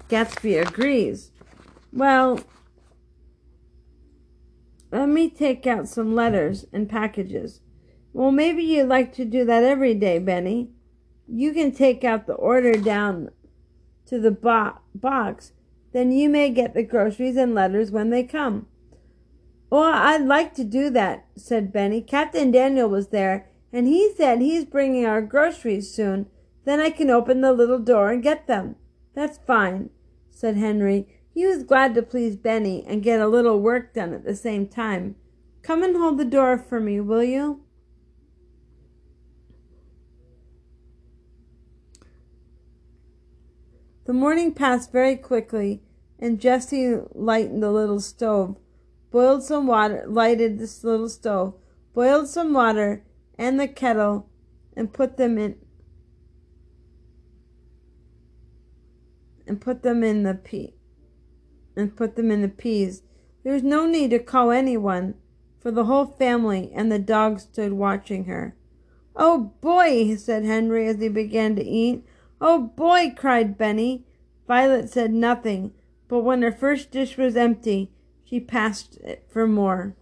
Gatsby 0.08 0.66
agrees. 0.66 1.32
Well, 1.92 2.40
let 4.90 5.08
me 5.08 5.28
take 5.28 5.66
out 5.66 5.88
some 5.88 6.14
letters 6.14 6.66
and 6.72 6.88
packages. 6.88 7.60
Well, 8.12 8.30
maybe 8.30 8.62
you'd 8.62 8.88
like 8.88 9.12
to 9.14 9.24
do 9.24 9.44
that 9.44 9.64
every 9.64 9.94
day, 9.94 10.18
Benny. 10.18 10.70
You 11.26 11.52
can 11.52 11.72
take 11.72 12.04
out 12.04 12.26
the 12.26 12.34
order 12.34 12.74
down 12.74 13.30
to 14.06 14.20
the 14.20 14.30
bo- 14.30 14.78
box. 14.94 15.52
Then 15.92 16.12
you 16.12 16.28
may 16.28 16.50
get 16.50 16.74
the 16.74 16.82
groceries 16.82 17.36
and 17.36 17.54
letters 17.54 17.90
when 17.90 18.10
they 18.10 18.22
come. 18.22 18.66
Well, 19.70 19.82
I'd 19.82 20.24
like 20.24 20.54
to 20.54 20.64
do 20.64 20.90
that, 20.90 21.26
said 21.36 21.72
Benny. 21.72 22.00
Captain 22.00 22.50
Daniel 22.50 22.88
was 22.88 23.08
there, 23.08 23.48
and 23.72 23.88
he 23.88 24.12
said 24.16 24.40
he's 24.40 24.64
bringing 24.64 25.04
our 25.04 25.20
groceries 25.20 25.92
soon. 25.92 26.26
Then 26.64 26.80
I 26.80 26.90
can 26.90 27.10
open 27.10 27.40
the 27.40 27.52
little 27.52 27.78
door 27.78 28.10
and 28.10 28.22
get 28.22 28.46
them. 28.46 28.76
That's 29.14 29.38
fine, 29.38 29.90
said 30.30 30.56
Henry. 30.56 31.08
He 31.32 31.44
was 31.46 31.64
glad 31.64 31.94
to 31.94 32.02
please 32.02 32.36
Benny 32.36 32.84
and 32.86 33.02
get 33.02 33.20
a 33.20 33.26
little 33.26 33.60
work 33.60 33.92
done 33.94 34.12
at 34.12 34.24
the 34.24 34.36
same 34.36 34.68
time. 34.68 35.16
Come 35.62 35.82
and 35.82 35.96
hold 35.96 36.18
the 36.18 36.24
door 36.24 36.56
for 36.56 36.78
me, 36.78 37.00
will 37.00 37.24
you? 37.24 37.60
The 44.04 44.12
morning 44.12 44.52
passed 44.52 44.92
very 44.92 45.16
quickly, 45.16 45.82
and 46.18 46.38
Jessie 46.38 46.98
lighted 47.14 47.60
the 47.60 47.70
little 47.72 48.00
stove, 48.00 48.56
boiled 49.14 49.44
some 49.44 49.68
water, 49.68 50.04
lighted 50.08 50.58
this 50.58 50.82
little 50.82 51.08
stove, 51.08 51.54
boiled 51.92 52.26
some 52.26 52.52
water 52.52 53.04
and 53.38 53.60
the 53.60 53.68
kettle, 53.68 54.28
and 54.76 54.92
put 54.92 55.16
them 55.16 55.38
in 55.38 55.54
and 59.46 59.60
put 59.60 59.84
them 59.84 60.02
in 60.02 60.24
the 60.24 60.34
pea 60.34 60.74
and 61.76 61.96
put 61.96 62.16
them 62.16 62.32
in 62.32 62.42
the 62.42 62.48
peas. 62.48 63.02
There 63.44 63.52
was 63.52 63.62
no 63.62 63.86
need 63.86 64.10
to 64.10 64.18
call 64.18 64.50
anyone, 64.50 65.14
for 65.60 65.70
the 65.70 65.84
whole 65.84 66.06
family 66.06 66.72
and 66.74 66.90
the 66.90 66.98
dog 66.98 67.38
stood 67.38 67.74
watching 67.74 68.24
her. 68.24 68.56
Oh 69.14 69.52
boy, 69.60 70.16
said 70.16 70.44
Henry 70.44 70.88
as 70.88 71.00
he 71.00 71.08
began 71.08 71.54
to 71.54 71.62
eat. 71.62 72.04
Oh 72.40 72.58
boy, 72.58 73.14
cried 73.16 73.56
Benny. 73.56 74.06
Violet 74.48 74.90
said 74.90 75.14
nothing, 75.14 75.72
but 76.08 76.24
when 76.24 76.42
her 76.42 76.50
first 76.50 76.90
dish 76.90 77.16
was 77.16 77.36
empty, 77.36 77.92
she 78.24 78.40
passed 78.40 78.96
it 78.98 79.26
for 79.28 79.46
more. 79.46 79.94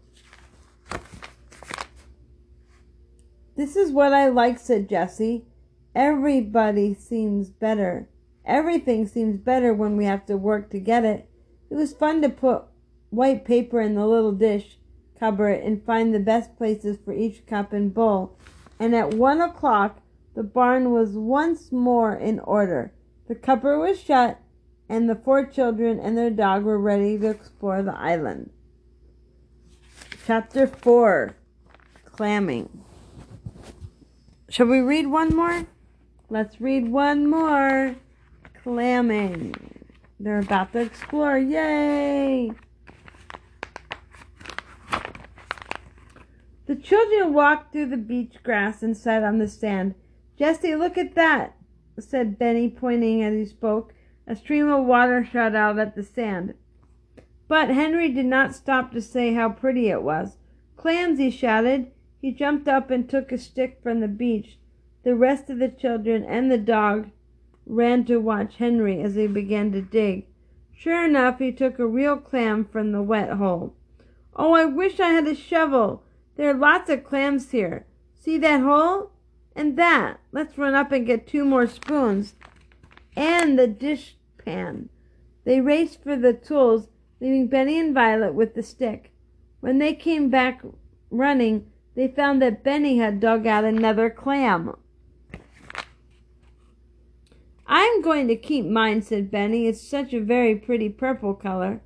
This 3.56 3.76
is 3.76 3.90
what 3.90 4.12
I 4.12 4.28
like, 4.28 4.58
said 4.58 4.88
Jessie. 4.88 5.44
Everybody 5.94 6.94
seems 6.94 7.50
better. 7.50 8.08
Everything 8.44 9.06
seems 9.06 9.36
better 9.36 9.74
when 9.74 9.96
we 9.96 10.06
have 10.06 10.24
to 10.26 10.36
work 10.36 10.70
to 10.70 10.80
get 10.80 11.04
it. 11.04 11.28
It 11.70 11.74
was 11.74 11.92
fun 11.92 12.22
to 12.22 12.28
put 12.28 12.64
white 13.10 13.44
paper 13.44 13.80
in 13.80 13.94
the 13.94 14.06
little 14.06 14.32
dish 14.32 14.78
cupboard 15.18 15.60
and 15.62 15.84
find 15.84 16.12
the 16.12 16.18
best 16.18 16.56
places 16.56 16.98
for 17.04 17.12
each 17.12 17.46
cup 17.46 17.72
and 17.72 17.94
bowl. 17.94 18.36
And 18.80 18.94
at 18.94 19.14
one 19.14 19.40
o'clock, 19.40 20.00
the 20.34 20.42
barn 20.42 20.90
was 20.90 21.10
once 21.10 21.70
more 21.70 22.14
in 22.14 22.40
order. 22.40 22.92
The 23.28 23.36
cupboard 23.36 23.78
was 23.78 24.00
shut, 24.00 24.40
and 24.92 25.08
the 25.08 25.14
four 25.14 25.46
children 25.46 25.98
and 25.98 26.18
their 26.18 26.28
dog 26.28 26.64
were 26.64 26.78
ready 26.78 27.16
to 27.16 27.30
explore 27.30 27.82
the 27.82 27.96
island. 27.96 28.50
Chapter 30.26 30.66
4 30.66 31.34
Clamming. 32.04 32.84
Shall 34.50 34.66
we 34.66 34.80
read 34.80 35.06
one 35.06 35.34
more? 35.34 35.66
Let's 36.28 36.60
read 36.60 36.92
one 36.92 37.26
more. 37.26 37.96
Clamming. 38.62 39.54
They're 40.20 40.40
about 40.40 40.74
to 40.74 40.80
explore. 40.80 41.38
Yay! 41.38 42.52
The 46.66 46.76
children 46.76 47.32
walked 47.32 47.72
through 47.72 47.86
the 47.86 47.96
beach 47.96 48.34
grass 48.42 48.82
and 48.82 48.94
sat 48.94 49.22
on 49.22 49.38
the 49.38 49.48
sand. 49.48 49.94
Jessie, 50.38 50.76
look 50.76 50.98
at 50.98 51.14
that, 51.14 51.56
said 51.98 52.38
Benny, 52.38 52.68
pointing 52.68 53.22
as 53.22 53.32
he 53.32 53.46
spoke. 53.46 53.94
A 54.26 54.36
stream 54.36 54.68
of 54.68 54.84
water 54.84 55.24
shot 55.24 55.54
out 55.54 55.78
at 55.78 55.94
the 55.94 56.02
sand. 56.02 56.54
But 57.48 57.68
Henry 57.68 58.10
did 58.10 58.26
not 58.26 58.54
stop 58.54 58.92
to 58.92 59.00
say 59.00 59.34
how 59.34 59.50
pretty 59.50 59.88
it 59.88 60.02
was. 60.02 60.38
Clams, 60.76 61.18
he 61.18 61.30
shouted. 61.30 61.90
He 62.20 62.30
jumped 62.30 62.68
up 62.68 62.90
and 62.90 63.08
took 63.08 63.32
a 63.32 63.38
stick 63.38 63.80
from 63.82 64.00
the 64.00 64.08
beach. 64.08 64.58
The 65.02 65.16
rest 65.16 65.50
of 65.50 65.58
the 65.58 65.68
children 65.68 66.24
and 66.24 66.50
the 66.50 66.58
dog 66.58 67.10
ran 67.66 68.04
to 68.04 68.18
watch 68.18 68.56
Henry 68.56 69.02
as 69.02 69.16
he 69.16 69.26
began 69.26 69.72
to 69.72 69.82
dig. 69.82 70.26
Sure 70.72 71.04
enough, 71.04 71.38
he 71.38 71.52
took 71.52 71.78
a 71.78 71.86
real 71.86 72.16
clam 72.16 72.64
from 72.64 72.92
the 72.92 73.02
wet 73.02 73.30
hole. 73.30 73.74
Oh, 74.34 74.52
I 74.54 74.64
wish 74.64 74.98
I 74.98 75.08
had 75.08 75.26
a 75.26 75.34
shovel. 75.34 76.02
There 76.36 76.50
are 76.50 76.58
lots 76.58 76.88
of 76.90 77.04
clams 77.04 77.50
here. 77.50 77.86
See 78.14 78.38
that 78.38 78.60
hole? 78.62 79.10
And 79.54 79.76
that. 79.76 80.20
Let's 80.32 80.56
run 80.56 80.74
up 80.74 80.90
and 80.92 81.06
get 81.06 81.26
two 81.26 81.44
more 81.44 81.66
spoons. 81.66 82.34
And 83.16 83.58
the 83.58 83.66
dish 83.66 84.16
pan. 84.38 84.88
They 85.44 85.60
raced 85.60 86.02
for 86.02 86.16
the 86.16 86.32
tools, 86.32 86.88
leaving 87.20 87.48
Benny 87.48 87.78
and 87.78 87.94
Violet 87.94 88.34
with 88.34 88.54
the 88.54 88.62
stick. 88.62 89.12
When 89.60 89.78
they 89.78 89.94
came 89.94 90.30
back 90.30 90.62
running, 91.10 91.70
they 91.94 92.08
found 92.08 92.40
that 92.42 92.64
Benny 92.64 92.98
had 92.98 93.20
dug 93.20 93.46
out 93.46 93.64
another 93.64 94.08
clam. 94.08 94.74
I'm 97.66 98.02
going 98.02 98.28
to 98.28 98.36
keep 98.36 98.66
mine, 98.66 99.02
said 99.02 99.30
Benny. 99.30 99.66
It's 99.66 99.80
such 99.80 100.12
a 100.12 100.20
very 100.20 100.54
pretty 100.56 100.88
purple 100.88 101.34
color. 101.34 101.80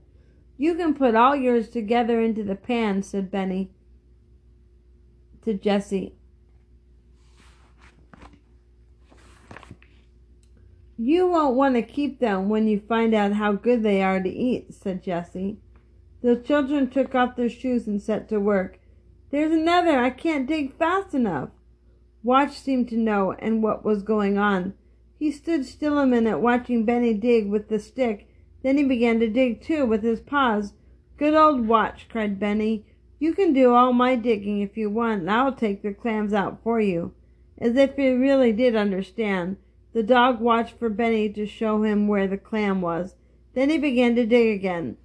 You 0.57 0.75
can 0.75 0.95
put 0.95 1.15
all 1.15 1.37
yours 1.37 1.69
together 1.69 2.21
into 2.21 2.43
the 2.43 2.55
pan, 2.55 3.03
said 3.03 3.31
Benny 3.31 3.71
to 5.45 5.55
Jessie. 5.55 6.15
You 10.99 11.29
won't 11.29 11.57
want 11.57 11.75
to 11.75 11.83
keep 11.83 12.21
them 12.21 12.49
when 12.49 12.69
you 12.69 12.81
find 12.81 13.15
out 13.15 13.35
how 13.35 13.53
good 13.53 13.83
they 13.83 14.03
are 14.03 14.23
to 14.23 14.29
eat, 14.31 14.73
said 14.73 15.03
Jessie. 15.03 15.59
The 16.23 16.37
children 16.37 16.89
took 16.89 17.15
off 17.15 17.37
their 17.37 17.51
shoes 17.51 17.87
and 17.87 18.01
set 18.01 18.29
to 18.31 18.41
work. 18.41 18.79
There's 19.31 19.53
another. 19.53 19.99
I 19.99 20.11
can't 20.11 20.47
dig 20.47 20.75
fast 20.79 21.13
enough. 21.13 21.51
Watch 22.23 22.59
seemed 22.59 22.89
to 22.89 22.97
know 22.97 23.33
and 23.39 23.63
what 23.63 23.85
was 23.85 24.03
going 24.03 24.39
on. 24.39 24.73
He 25.19 25.31
stood 25.31 25.67
still 25.67 25.99
a 25.99 26.07
minute 26.07 26.39
watching 26.39 26.85
Benny 26.85 27.13
dig 27.13 27.49
with 27.49 27.69
the 27.69 27.79
stick. 27.79 28.29
Then 28.63 28.79
he 28.79 28.85
began 28.85 29.21
to 29.21 29.29
dig 29.29 29.61
too 29.61 29.85
with 29.85 30.03
his 30.03 30.21
paws. 30.21 30.73
Good 31.19 31.35
old 31.35 31.69
Watch, 31.69 32.09
cried 32.09 32.41
Benny. 32.41 32.87
You 33.19 33.35
can 33.35 33.53
do 33.53 33.75
all 33.75 33.93
my 33.93 34.17
digging 34.17 34.61
if 34.61 34.77
you 34.77 34.91
want, 34.91 35.21
and 35.21 35.31
I'll 35.31 35.53
take 35.53 35.83
the 35.83 35.93
clams 35.93 36.33
out 36.33 36.63
for 36.63 36.81
you. 36.81 37.13
As 37.59 37.77
if 37.77 37.97
he 37.97 38.11
really 38.11 38.53
did 38.53 38.75
understand. 38.75 39.59
The 39.97 40.03
dog 40.03 40.43
watched 40.43 40.79
for 40.79 40.91
Benny 40.91 41.31
to 41.31 41.47
show 41.47 41.83
him 41.83 42.07
where 42.07 42.29
the 42.29 42.37
clam 42.37 42.83
was. 42.83 43.15
Then 43.55 43.71
he 43.71 43.79
began 43.79 44.15
to 44.17 44.27
dig 44.27 44.55
again. 44.55 44.99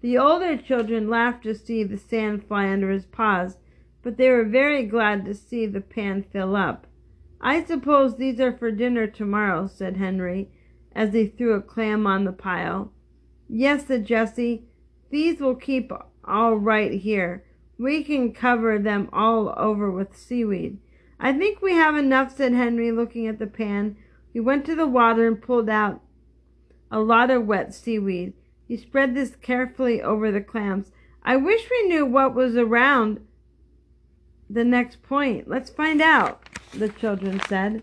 The 0.00 0.16
older 0.16 0.56
children 0.56 1.10
laughed 1.10 1.42
to 1.42 1.54
see 1.54 1.84
the 1.84 1.98
sand 1.98 2.46
fly 2.48 2.70
under 2.70 2.90
his 2.90 3.04
paws, 3.04 3.58
but 4.02 4.16
they 4.16 4.30
were 4.30 4.46
very 4.46 4.86
glad 4.86 5.26
to 5.26 5.34
see 5.34 5.66
the 5.66 5.82
pan 5.82 6.22
fill 6.22 6.56
up. 6.56 6.86
I 7.38 7.62
suppose 7.62 8.16
these 8.16 8.40
are 8.40 8.56
for 8.56 8.70
dinner 8.70 9.06
tomorrow, 9.06 9.66
said 9.66 9.98
Henry, 9.98 10.48
as 10.92 11.12
he 11.12 11.26
threw 11.26 11.52
a 11.52 11.60
clam 11.60 12.06
on 12.06 12.24
the 12.24 12.32
pile. 12.32 12.92
Yes, 13.46 13.88
said 13.88 14.06
Jessie, 14.06 14.64
these 15.10 15.40
will 15.40 15.54
keep 15.54 15.92
all 16.24 16.54
right 16.54 16.92
here. 16.92 17.44
We 17.78 18.02
can 18.02 18.32
cover 18.32 18.78
them 18.78 19.10
all 19.12 19.52
over 19.58 19.90
with 19.90 20.16
seaweed. 20.16 20.78
I 21.18 21.34
think 21.34 21.60
we 21.60 21.74
have 21.74 21.94
enough, 21.94 22.34
said 22.34 22.54
Henry, 22.54 22.90
looking 22.90 23.26
at 23.26 23.38
the 23.38 23.46
pan. 23.46 23.98
He 24.32 24.40
went 24.40 24.64
to 24.66 24.74
the 24.74 24.86
water 24.86 25.26
and 25.26 25.40
pulled 25.40 25.68
out 25.68 26.00
a 26.90 27.00
lot 27.00 27.30
of 27.30 27.46
wet 27.46 27.74
seaweed. 27.74 28.32
He 28.66 28.76
spread 28.76 29.14
this 29.14 29.36
carefully 29.36 30.00
over 30.00 30.30
the 30.30 30.40
clams. 30.40 30.92
I 31.22 31.36
wish 31.36 31.68
we 31.70 31.88
knew 31.88 32.06
what 32.06 32.34
was 32.34 32.56
around 32.56 33.20
the 34.48 34.64
next 34.64 35.02
point. 35.02 35.48
Let's 35.48 35.70
find 35.70 36.00
out, 36.00 36.48
the 36.72 36.88
children 36.88 37.40
said. 37.48 37.82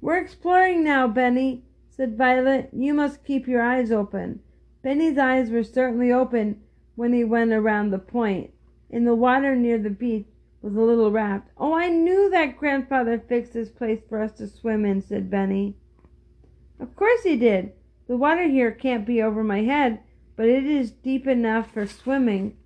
We're 0.00 0.18
exploring 0.18 0.84
now, 0.84 1.08
Benny, 1.08 1.64
said 1.90 2.16
Violet. 2.16 2.70
You 2.72 2.94
must 2.94 3.24
keep 3.24 3.48
your 3.48 3.62
eyes 3.62 3.90
open. 3.90 4.40
Benny's 4.82 5.18
eyes 5.18 5.50
were 5.50 5.64
certainly 5.64 6.12
open 6.12 6.60
when 6.94 7.12
he 7.12 7.24
went 7.24 7.52
around 7.52 7.90
the 7.90 7.98
point. 7.98 8.50
In 8.88 9.04
the 9.04 9.14
water 9.14 9.56
near 9.56 9.78
the 9.78 9.90
beach 9.90 10.26
was 10.66 10.74
a 10.76 10.80
little 10.80 11.12
raft. 11.12 11.48
Oh, 11.56 11.74
I 11.74 11.88
knew 11.88 12.28
that 12.30 12.56
grandfather 12.56 13.20
fixed 13.20 13.52
this 13.52 13.70
place 13.70 14.00
for 14.08 14.20
us 14.20 14.32
to 14.32 14.48
swim 14.48 14.84
in, 14.84 15.00
said 15.00 15.30
Benny. 15.30 15.76
Of 16.80 16.96
course 16.96 17.22
he 17.22 17.36
did. 17.36 17.72
The 18.08 18.16
water 18.16 18.48
here 18.48 18.72
can't 18.72 19.06
be 19.06 19.22
over 19.22 19.44
my 19.44 19.62
head, 19.62 20.00
but 20.34 20.48
it 20.48 20.64
is 20.64 20.90
deep 20.90 21.26
enough 21.26 21.72
for 21.72 21.86
swimming. 21.86 22.56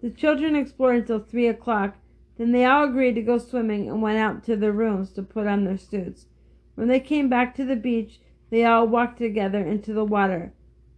The 0.00 0.10
children 0.10 0.56
explored 0.56 0.96
until 0.96 1.20
three 1.20 1.48
o'clock. 1.48 1.96
Then 2.38 2.52
they 2.52 2.64
all 2.64 2.88
agreed 2.88 3.16
to 3.16 3.22
go 3.22 3.36
swimming 3.36 3.88
and 3.88 4.00
went 4.00 4.18
out 4.18 4.42
to 4.44 4.56
their 4.56 4.72
rooms 4.72 5.12
to 5.12 5.22
put 5.22 5.46
on 5.46 5.64
their 5.64 5.76
suits. 5.76 6.26
When 6.74 6.88
they 6.88 7.00
came 7.00 7.28
back 7.28 7.54
to 7.56 7.64
the 7.66 7.76
beach, 7.76 8.20
they 8.48 8.64
all 8.64 8.86
walked 8.86 9.18
together 9.18 9.60
into 9.60 9.92
the 9.92 10.04
water. 10.04 10.54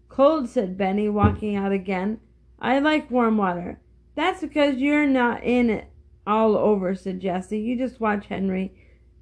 Cold, 0.09 0.49
said 0.49 0.79
Benny, 0.79 1.09
walking 1.09 1.57
out 1.57 1.73
again. 1.73 2.21
I 2.61 2.79
like 2.79 3.11
warm 3.11 3.37
water. 3.37 3.81
That's 4.15 4.41
because 4.43 4.77
you're 4.77 5.07
not 5.07 5.43
in 5.43 5.69
it 5.69 5.92
all 6.27 6.57
over, 6.57 6.95
said 6.95 7.21
Jessie. 7.21 7.59
You 7.59 7.77
just 7.77 8.01
watch 8.01 8.27
Henry, 8.27 8.73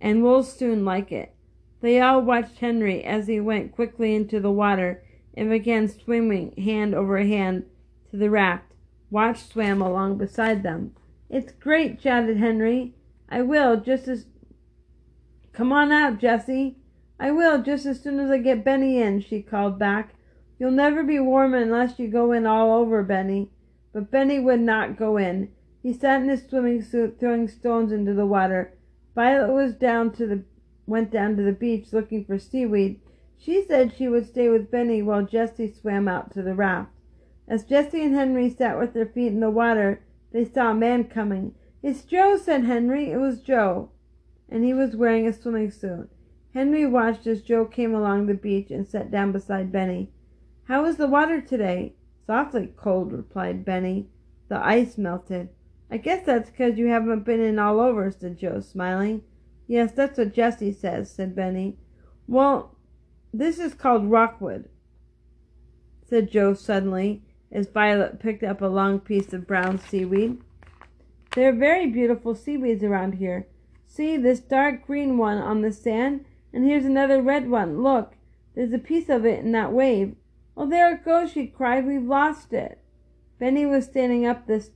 and 0.01 0.23
we'll 0.23 0.43
soon 0.43 0.85
like 0.85 1.13
it. 1.13 1.35
They 1.81 2.01
all 2.01 2.21
watched 2.21 2.59
Henry 2.59 3.03
as 3.05 3.27
he 3.27 3.41
went 3.41 3.73
quickly 3.73 4.15
into 4.15 4.41
the 4.41 4.51
water 4.51 5.03
and 5.35 5.49
began 5.49 5.89
swimming 5.89 6.53
hand 6.57 6.95
over 6.95 7.19
hand 7.19 7.65
to 8.11 8.17
the 8.17 8.31
raft. 8.31 8.73
Watch 9.11 9.49
swam 9.49 9.81
along 9.81 10.19
beside 10.19 10.63
them. 10.63 10.95
It's 11.29 11.53
great, 11.53 12.01
shouted 12.03 12.37
Henry. 12.37 12.95
I 13.29 13.43
will, 13.43 13.81
just 13.81 14.09
as. 14.09 14.27
Come 15.53 15.73
on 15.73 15.91
out, 15.93 16.19
Jessie. 16.19 16.77
I 17.19 17.31
will, 17.31 17.63
just 17.63 17.87
as 17.87 18.01
soon 18.01 18.19
as 18.19 18.31
I 18.31 18.39
get 18.39 18.65
Benny 18.65 19.01
in, 19.01 19.21
she 19.21 19.43
called 19.43 19.79
back. 19.79 20.15
You'll 20.59 20.71
never 20.71 21.03
be 21.03 21.19
warm 21.19 21.55
unless 21.55 21.99
you 21.99 22.09
go 22.09 22.33
in 22.33 22.47
all 22.47 22.73
over, 22.79 23.03
Benny. 23.03 23.51
But 23.93 24.11
Benny 24.11 24.39
would 24.39 24.61
not 24.61 24.97
go 24.97 25.17
in. 25.17 25.51
He 25.83 25.95
sat 25.95 26.21
in 26.23 26.29
his 26.29 26.45
swimming 26.47 26.83
suit, 26.83 27.19
throwing 27.19 27.49
stones 27.49 27.91
into 27.91 28.13
the 28.13 28.27
water. 28.27 28.75
Violet 29.15 29.53
was 29.53 29.75
down 29.75 30.13
to 30.13 30.27
the 30.27 30.45
went 30.87 31.11
down 31.11 31.37
to 31.37 31.43
the 31.43 31.53
beach 31.53 31.93
looking 31.93 32.25
for 32.25 32.39
seaweed. 32.39 33.01
She 33.39 33.63
said 33.63 33.95
she 33.95 34.09
would 34.09 34.27
stay 34.27 34.49
with 34.49 34.71
Benny 34.71 35.01
while 35.03 35.25
Jessie 35.25 35.73
swam 35.73 36.07
out 36.07 36.33
to 36.33 36.43
the 36.43 36.55
raft. 36.55 36.93
As 37.49 37.65
Jessie 37.65 38.05
and 38.05 38.15
Henry 38.15 38.51
sat 38.51 38.79
with 38.79 38.93
their 38.93 39.07
feet 39.07 39.29
in 39.29 39.41
the 39.41 39.51
water, 39.51 40.03
they 40.33 40.45
saw 40.45 40.73
a 40.73 40.75
man 40.75 41.05
coming. 41.05 41.55
It's 41.83 42.03
Joe, 42.03 42.37
said 42.37 42.65
Henry. 42.65 43.11
It 43.11 43.17
was 43.17 43.41
Joe, 43.41 43.91
and 44.49 44.65
he 44.65 44.75
was 44.75 44.97
wearing 44.97 45.27
a 45.27 45.33
swimming 45.33 45.71
suit. 45.71 46.11
Henry 46.53 46.85
watched 46.85 47.27
as 47.27 47.41
Joe 47.41 47.65
came 47.65 47.95
along 47.95 48.27
the 48.27 48.35
beach 48.35 48.71
and 48.71 48.87
sat 48.87 49.11
down 49.11 49.33
beside 49.33 49.73
Benny. 49.73 50.13
How 50.65 50.85
is 50.85 50.97
the 50.97 51.09
water 51.09 51.41
today? 51.41 51.95
Softly 52.27 52.73
cold, 52.77 53.13
replied 53.13 53.65
Benny. 53.65 54.09
The 54.49 54.63
ice 54.63 54.99
melted. 54.99 55.49
I 55.91 55.97
guess 55.97 56.25
that's 56.25 56.51
because 56.51 56.79
you 56.79 56.87
haven't 56.87 57.25
been 57.25 57.41
in 57.41 57.59
all 57.59 57.81
over, 57.81 58.11
said 58.11 58.39
Joe, 58.39 58.61
smiling. 58.61 59.23
Yes, 59.67 59.93
that's 59.93 60.19
what 60.19 60.35
Jessie 60.35 60.73
says, 60.73 61.11
said 61.11 61.35
Benny. 61.35 61.77
Well, 62.29 62.77
this 63.33 63.59
is 63.59 63.75
called 63.75 64.11
rockweed, 64.11 64.67
said 66.09 66.31
Joe 66.31 66.55
suddenly, 66.55 67.23
as 67.51 67.69
Violet 67.69 68.21
picked 68.21 68.45
up 68.45 68.61
a 68.61 68.67
long 68.67 69.01
piece 69.01 69.33
of 69.33 69.47
brown 69.47 69.79
seaweed. 69.79 70.39
There 71.35 71.49
are 71.49 71.57
very 71.57 71.87
beautiful 71.87 72.35
seaweeds 72.35 72.85
around 72.85 73.15
here. 73.15 73.47
See 73.87 74.17
this 74.17 74.41
dark 74.41 74.87
green 74.87 75.19
one 75.19 75.39
on 75.39 75.63
the 75.63 75.73
sand, 75.73 76.25
and 76.53 76.65
here's 76.65 76.85
another 76.85 77.21
red 77.21 77.49
one. 77.49 77.83
Look, 77.83 78.15
there's 78.55 78.73
a 78.73 78.79
piece 78.79 79.09
of 79.09 79.25
it 79.25 79.41
in 79.41 79.53
that 79.53 79.73
wave. 79.73 80.15
Oh, 80.57 80.69
there 80.69 80.93
it 80.95 81.05
goes, 81.05 81.33
she 81.33 81.47
cried. 81.47 81.87
We've 81.87 82.03
lost 82.03 82.53
it. 82.53 82.79
Benny 83.39 83.65
was 83.65 83.87
standing 83.87 84.27
up 84.27 84.47
this 84.47 84.71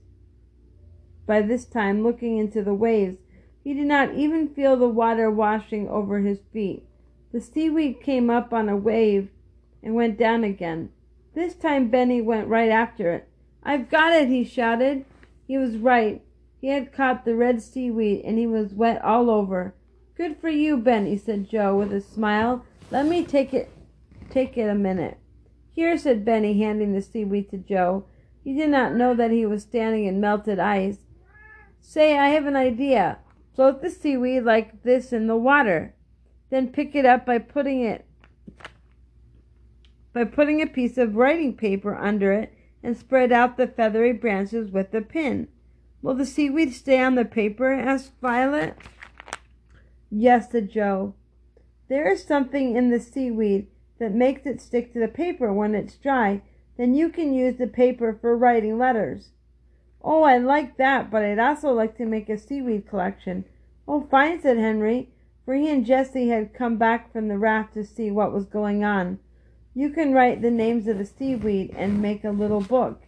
by 1.25 1.41
this 1.41 1.65
time 1.65 2.03
looking 2.03 2.37
into 2.37 2.61
the 2.63 2.73
waves 2.73 3.17
he 3.65 3.73
did 3.73 3.87
not 3.87 4.13
even 4.13 4.47
feel 4.47 4.77
the 4.77 4.87
water 4.87 5.29
washing 5.29 5.89
over 5.89 6.19
his 6.19 6.37
feet. 6.53 6.85
The 7.31 7.41
seaweed 7.41 7.99
came 7.99 8.29
up 8.29 8.53
on 8.53 8.69
a 8.69 8.77
wave 8.77 9.29
and 9.81 9.95
went 9.95 10.19
down 10.19 10.43
again. 10.43 10.91
This 11.33 11.55
time 11.55 11.89
Benny 11.89 12.21
went 12.21 12.47
right 12.47 12.69
after 12.69 13.11
it. 13.11 13.27
I've 13.63 13.89
got 13.89 14.13
it, 14.13 14.27
he 14.27 14.43
shouted. 14.43 15.05
He 15.47 15.57
was 15.57 15.77
right. 15.77 16.21
He 16.61 16.67
had 16.67 16.93
caught 16.93 17.25
the 17.25 17.35
red 17.35 17.59
seaweed 17.59 18.23
and 18.23 18.37
he 18.37 18.45
was 18.45 18.75
wet 18.75 19.03
all 19.03 19.31
over. 19.31 19.73
Good 20.15 20.37
for 20.37 20.49
you, 20.49 20.77
Benny, 20.77 21.17
said 21.17 21.49
Joe 21.49 21.75
with 21.75 21.91
a 21.91 22.01
smile. 22.01 22.63
Let 22.91 23.07
me 23.07 23.25
take 23.25 23.51
it 23.51 23.71
take 24.29 24.59
it 24.59 24.69
a 24.69 24.75
minute. 24.75 25.17
Here, 25.71 25.97
said 25.97 26.23
Benny, 26.23 26.59
handing 26.59 26.93
the 26.93 27.01
seaweed 27.01 27.49
to 27.49 27.57
Joe. 27.57 28.05
He 28.43 28.53
did 28.53 28.69
not 28.69 28.93
know 28.93 29.15
that 29.15 29.31
he 29.31 29.45
was 29.47 29.63
standing 29.63 30.05
in 30.05 30.21
melted 30.21 30.59
ice. 30.59 30.99
Say, 31.87 32.17
I 32.17 32.29
have 32.29 32.47
an 32.47 32.55
idea. 32.55 33.19
Float 33.53 33.81
the 33.81 33.91
seaweed 33.91 34.43
like 34.43 34.81
this 34.81 35.13
in 35.13 35.27
the 35.27 35.37
water. 35.37 35.93
Then 36.49 36.69
pick 36.69 36.95
it 36.95 37.05
up 37.05 37.27
by 37.27 37.37
putting 37.37 37.81
it 37.81 38.05
by 40.11 40.23
putting 40.23 40.61
a 40.61 40.67
piece 40.67 40.97
of 40.97 41.15
writing 41.15 41.55
paper 41.55 41.95
under 41.95 42.33
it 42.33 42.53
and 42.81 42.97
spread 42.97 43.31
out 43.31 43.55
the 43.55 43.67
feathery 43.67 44.13
branches 44.13 44.71
with 44.71 44.93
a 44.95 45.01
pin. 45.01 45.47
Will 46.01 46.15
the 46.15 46.25
seaweed 46.25 46.73
stay 46.73 46.99
on 46.99 47.15
the 47.15 47.23
paper? 47.23 47.71
asked 47.71 48.13
Violet. 48.19 48.75
Yes, 50.09 50.51
said 50.51 50.71
Joe. 50.71 51.13
There 51.87 52.11
is 52.11 52.23
something 52.23 52.75
in 52.75 52.89
the 52.89 52.99
seaweed 52.99 53.67
that 53.99 54.13
makes 54.13 54.45
it 54.45 54.59
stick 54.59 54.91
to 54.93 54.99
the 54.99 55.07
paper 55.07 55.53
when 55.53 55.75
it's 55.75 55.97
dry. 55.97 56.41
Then 56.77 56.95
you 56.95 57.09
can 57.09 57.33
use 57.33 57.57
the 57.57 57.67
paper 57.67 58.17
for 58.19 58.35
writing 58.35 58.77
letters. 58.79 59.29
Oh, 60.07 60.21
I 60.21 60.37
like 60.37 60.77
that, 60.77 61.09
but 61.09 61.23
I'd 61.23 61.39
also 61.39 61.73
like 61.73 61.97
to 61.97 62.05
make 62.05 62.29
a 62.29 62.37
seaweed 62.37 62.87
collection. 62.87 63.43
Oh, 63.87 64.01
fine, 64.01 64.39
said 64.39 64.59
Henry, 64.59 65.09
for 65.43 65.55
he 65.55 65.67
and 65.67 65.83
Jessie 65.83 66.27
had 66.27 66.53
come 66.53 66.77
back 66.77 67.11
from 67.11 67.27
the 67.27 67.39
raft 67.39 67.73
to 67.73 67.83
see 67.83 68.11
what 68.11 68.31
was 68.31 68.45
going 68.45 68.83
on. 68.83 69.17
You 69.73 69.89
can 69.89 70.13
write 70.13 70.43
the 70.43 70.51
names 70.51 70.87
of 70.87 70.99
the 70.99 71.05
seaweed 71.05 71.73
and 71.75 72.03
make 72.03 72.23
a 72.23 72.29
little 72.29 72.61
book. 72.61 73.01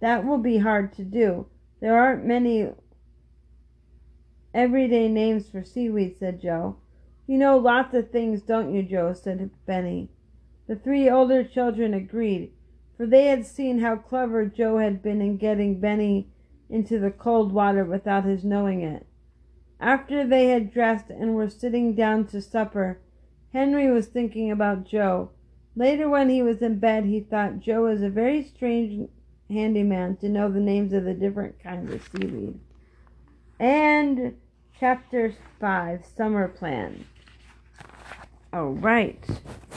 That 0.00 0.26
will 0.26 0.36
be 0.36 0.58
hard 0.58 0.92
to 0.96 1.02
do. 1.02 1.46
There 1.80 1.98
aren't 1.98 2.26
many 2.26 2.68
everyday 4.52 5.08
names 5.08 5.48
for 5.48 5.64
seaweed, 5.64 6.18
said 6.18 6.42
Joe. 6.42 6.76
You 7.26 7.38
know 7.38 7.56
lots 7.56 7.94
of 7.94 8.10
things, 8.10 8.42
don't 8.42 8.74
you, 8.74 8.82
Joe? 8.82 9.14
said 9.14 9.50
Benny. 9.64 10.10
The 10.66 10.76
three 10.76 11.08
older 11.08 11.42
children 11.42 11.94
agreed 11.94 12.52
for 13.02 13.06
they 13.08 13.24
had 13.24 13.44
seen 13.44 13.80
how 13.80 13.96
clever 13.96 14.46
Joe 14.46 14.78
had 14.78 15.02
been 15.02 15.20
in 15.20 15.36
getting 15.36 15.80
Benny 15.80 16.28
into 16.70 17.00
the 17.00 17.10
cold 17.10 17.50
water 17.50 17.84
without 17.84 18.24
his 18.24 18.44
knowing 18.44 18.82
it. 18.82 19.08
After 19.80 20.24
they 20.24 20.50
had 20.50 20.72
dressed 20.72 21.10
and 21.10 21.34
were 21.34 21.50
sitting 21.50 21.96
down 21.96 22.28
to 22.28 22.40
supper, 22.40 23.00
Henry 23.52 23.90
was 23.90 24.06
thinking 24.06 24.52
about 24.52 24.84
Joe. 24.84 25.30
Later, 25.74 26.08
when 26.08 26.30
he 26.30 26.42
was 26.42 26.62
in 26.62 26.78
bed, 26.78 27.06
he 27.06 27.18
thought 27.18 27.58
Joe 27.58 27.88
was 27.88 28.02
a 28.02 28.08
very 28.08 28.44
strange 28.44 29.10
handyman 29.50 30.14
to 30.18 30.28
know 30.28 30.48
the 30.48 30.60
names 30.60 30.92
of 30.92 31.02
the 31.02 31.12
different 31.12 31.60
kinds 31.60 31.92
of 31.92 32.08
seaweed. 32.14 32.60
And 33.58 34.36
chapter 34.78 35.34
5 35.58 36.06
Summer 36.16 36.46
Plan. 36.46 37.04
All 38.52 38.74
right. 38.74 39.24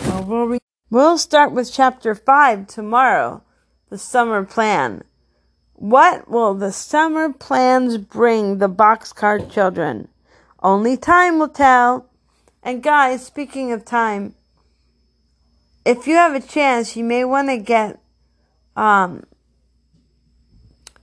Well, 0.03 0.23
we'll, 0.25 0.59
we'll 0.89 1.17
start 1.17 1.52
with 1.52 1.71
chapter 1.71 2.15
5 2.15 2.67
tomorrow 2.67 3.41
the 3.89 3.98
summer 3.98 4.43
plan. 4.43 5.04
What 5.74 6.30
will 6.30 6.54
the 6.54 6.71
summer 6.71 7.34
plans 7.34 7.98
bring 7.98 8.58
the 8.58 8.69
boxcar 8.69 9.52
children? 9.52 10.08
Only 10.62 10.98
time 10.98 11.39
will 11.39 11.50
tell. 11.50 12.10
And 12.63 12.82
guys, 12.82 13.26
speaking 13.26 13.71
of 13.71 13.86
time, 13.86 14.34
if 15.86 16.08
you 16.08 16.15
have 16.15 16.34
a 16.34 16.39
chance, 16.39 16.95
you 16.95 17.04
may 17.04 17.24
want 17.24 17.50
to 17.50 17.58
get 17.58 18.00
um, 18.76 19.24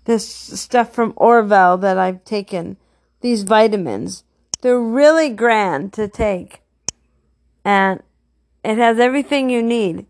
this 0.05 0.27
stuff 0.29 0.93
from 0.93 1.13
Orville 1.17 1.77
that 1.79 1.99
I've 1.99 2.25
taken. 2.25 2.77
These 3.21 3.45
vitamins. 3.45 4.25
They're 4.61 4.81
really 4.81 5.31
grand 5.31 5.93
to 5.93 6.09
take. 6.09 6.63
And 7.65 8.03
it 8.65 8.79
has 8.79 8.99
everything 8.99 9.51
you 9.51 9.63
need. 9.63 10.07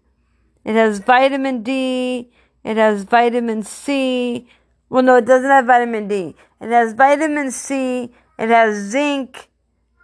It 0.64 0.74
has 0.74 0.98
vitamin 0.98 1.62
D. 1.62 2.30
It 2.64 2.76
has 2.76 3.04
vitamin 3.04 3.62
C. 3.62 4.46
Well, 4.88 5.02
no, 5.02 5.16
it 5.16 5.26
doesn't 5.26 5.50
have 5.50 5.66
vitamin 5.66 6.06
D. 6.06 6.36
It 6.60 6.68
has 6.68 6.92
vitamin 6.92 7.50
C. 7.50 8.12
It 8.38 8.48
has 8.48 8.76
zinc 8.90 9.48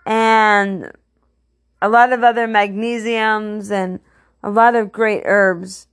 and 0.07 0.91
a 1.81 1.89
lot 1.89 2.13
of 2.13 2.25
other 2.25 2.49
magnesiums 2.49 3.71
and 3.71 4.01
a 4.43 4.51
lot 4.51 4.75
of 4.75 4.91
great 4.91 5.23
herbs 5.25 5.87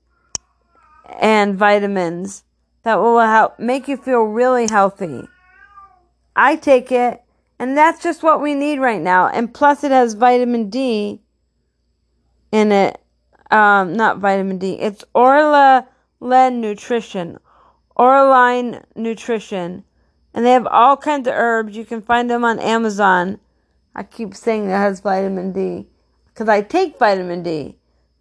and 1.20 1.56
vitamins 1.56 2.44
that 2.84 2.96
will 2.96 3.20
help 3.20 3.60
make 3.60 3.88
you 3.88 3.98
feel 3.98 4.24
really 4.24 4.68
healthy. 4.68 5.28
I 6.36 6.56
take 6.56 6.92
it, 6.92 7.22
and 7.60 7.78
that's 7.78 8.02
just 8.02 8.24
what 8.24 8.42
we 8.42 8.54
need 8.54 8.80
right 8.80 9.02
now. 9.02 9.28
And 9.28 9.54
plus, 9.54 9.84
it 9.84 9.92
has 9.92 10.14
vitamin 10.14 10.70
D 10.70 11.22
in 12.56 12.72
it. 12.72 13.02
Um, 13.52 13.94
not 13.94 14.20
vitamin 14.20 14.58
D. 14.58 14.80
It's 14.80 15.04
Orla 15.14 15.88
Len 16.20 16.62
Nutrition, 16.62 17.38
Oraline 17.98 18.84
Nutrition, 18.96 19.84
and 20.34 20.46
they 20.46 20.52
have 20.52 20.66
all 20.68 20.98
kinds 20.98 21.28
of 21.28 21.34
herbs. 21.36 21.76
You 21.76 21.86
can 21.86 22.02
find 22.02 22.30
them 22.30 22.44
on 22.46 22.60
Amazon. 22.60 23.40
I 23.94 24.04
keep 24.04 24.34
saying 24.34 24.66
it 24.66 24.70
has 24.70 25.02
vitamin 25.02 25.52
D 25.52 25.88
because 26.28 26.50
I 26.50 26.62
take 26.62 26.98
vitamin 26.98 27.44
D. 27.44 27.76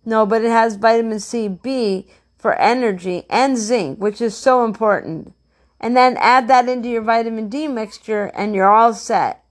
No, 0.05 0.27
but 0.27 0.45
it 0.45 0.51
has 0.51 0.77
vitamin 0.77 1.21
C, 1.21 1.49
B 1.49 2.07
for 2.37 2.55
energy, 2.57 3.25
and 3.31 3.57
zinc, 3.57 3.99
which 3.99 4.21
is 4.21 4.37
so 4.37 4.65
important. 4.65 5.33
And 5.81 5.97
then 5.97 6.17
add 6.19 6.49
that 6.49 6.69
into 6.69 6.89
your 6.89 7.03
vitamin 7.03 7.49
D 7.49 7.69
mixture, 7.69 8.31
and 8.35 8.55
you're 8.55 8.73
all 8.73 8.95
set. 8.95 9.45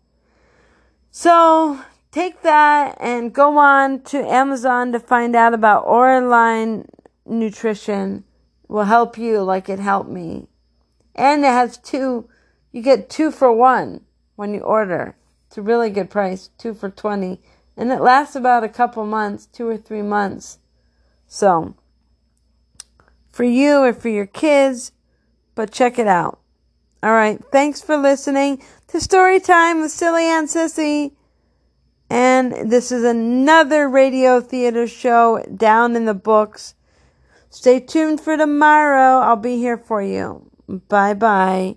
So 1.10 1.80
take 2.14 2.44
that 2.44 2.96
and 3.00 3.34
go 3.34 3.58
on 3.58 4.00
to 4.04 4.20
Amazon 4.20 4.92
to 4.92 5.00
find 5.00 5.36
out 5.36 5.54
about 5.54 5.88
Oraline 5.88 6.88
Nutrition 7.26 8.24
will 8.68 8.84
help 8.84 9.18
you 9.18 9.42
like 9.42 9.68
it 9.68 9.80
helped 9.80 10.10
me. 10.10 10.48
And 11.16 11.44
it 11.44 11.48
has 11.48 11.78
two, 11.78 12.30
you 12.72 12.84
get 12.84 13.10
two 13.10 13.32
for 13.32 13.52
one 13.52 14.02
when 14.36 14.54
you 14.54 14.60
order. 14.60 15.16
It's 15.48 15.58
a 15.58 15.64
really 15.64 15.90
good 15.90 16.12
price, 16.12 16.52
two 16.58 16.76
for 16.76 16.90
20. 16.90 17.42
And 17.76 17.92
it 17.92 18.02
lasts 18.02 18.36
about 18.36 18.64
a 18.64 18.70
couple 18.70 19.06
months, 19.06 19.48
two 19.48 19.68
or 19.68 19.78
three 19.78 20.04
months. 20.04 20.60
So, 21.28 21.76
for 23.32 23.44
you 23.44 23.78
or 23.78 23.94
for 23.94 24.10
your 24.10 24.28
kids, 24.28 24.92
but 25.56 25.72
check 25.72 25.98
it 25.98 26.08
out. 26.08 26.40
All 27.02 27.12
right. 27.12 27.42
Thanks 27.52 27.82
for 27.82 27.98
listening 27.98 28.62
to 28.90 29.02
Story 29.02 29.40
Time 29.40 29.82
with 29.82 29.92
Silly 29.92 30.26
Aunt 30.26 30.50
Sissy. 30.50 31.14
And 32.14 32.70
this 32.70 32.92
is 32.92 33.04
another 33.04 33.90
radio 33.90 34.40
theater 34.40 34.86
show 34.86 35.44
down 35.46 35.96
in 35.96 36.06
the 36.06 36.14
books. 36.14 36.76
Stay 37.50 37.80
tuned 37.80 38.22
for 38.22 38.38
tomorrow. 38.38 39.18
I'll 39.18 39.36
be 39.36 39.58
here 39.58 39.80
for 39.80 40.00
you. 40.04 40.48
Bye 40.68 41.16
bye. 41.16 41.76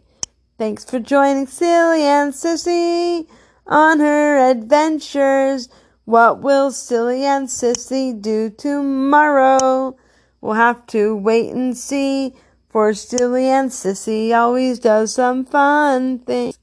Thanks 0.58 0.84
for 0.84 0.98
joining 0.98 1.46
Silly 1.46 2.02
Aunt 2.02 2.34
Sissy 2.34 3.26
on 3.66 4.00
her 4.00 4.50
adventures. 4.50 5.70
What 6.04 6.42
will 6.42 6.70
Silly 6.70 7.24
Aunt 7.24 7.48
Sissy 7.48 8.20
do 8.20 8.50
tomorrow? 8.50 9.96
We'll 10.42 10.52
have 10.52 10.86
to 10.88 11.16
wait 11.16 11.50
and 11.54 11.74
see. 11.74 12.34
For 12.68 12.92
Silly 12.92 13.46
Aunt 13.46 13.72
Sissy 13.72 14.36
always 14.36 14.80
does 14.80 15.14
some 15.14 15.46
fun 15.46 16.18
things. 16.18 16.58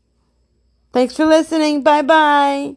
Thanks 0.92 1.16
for 1.16 1.26
listening. 1.26 1.82
Bye 1.82 2.04
bye. 2.04 2.76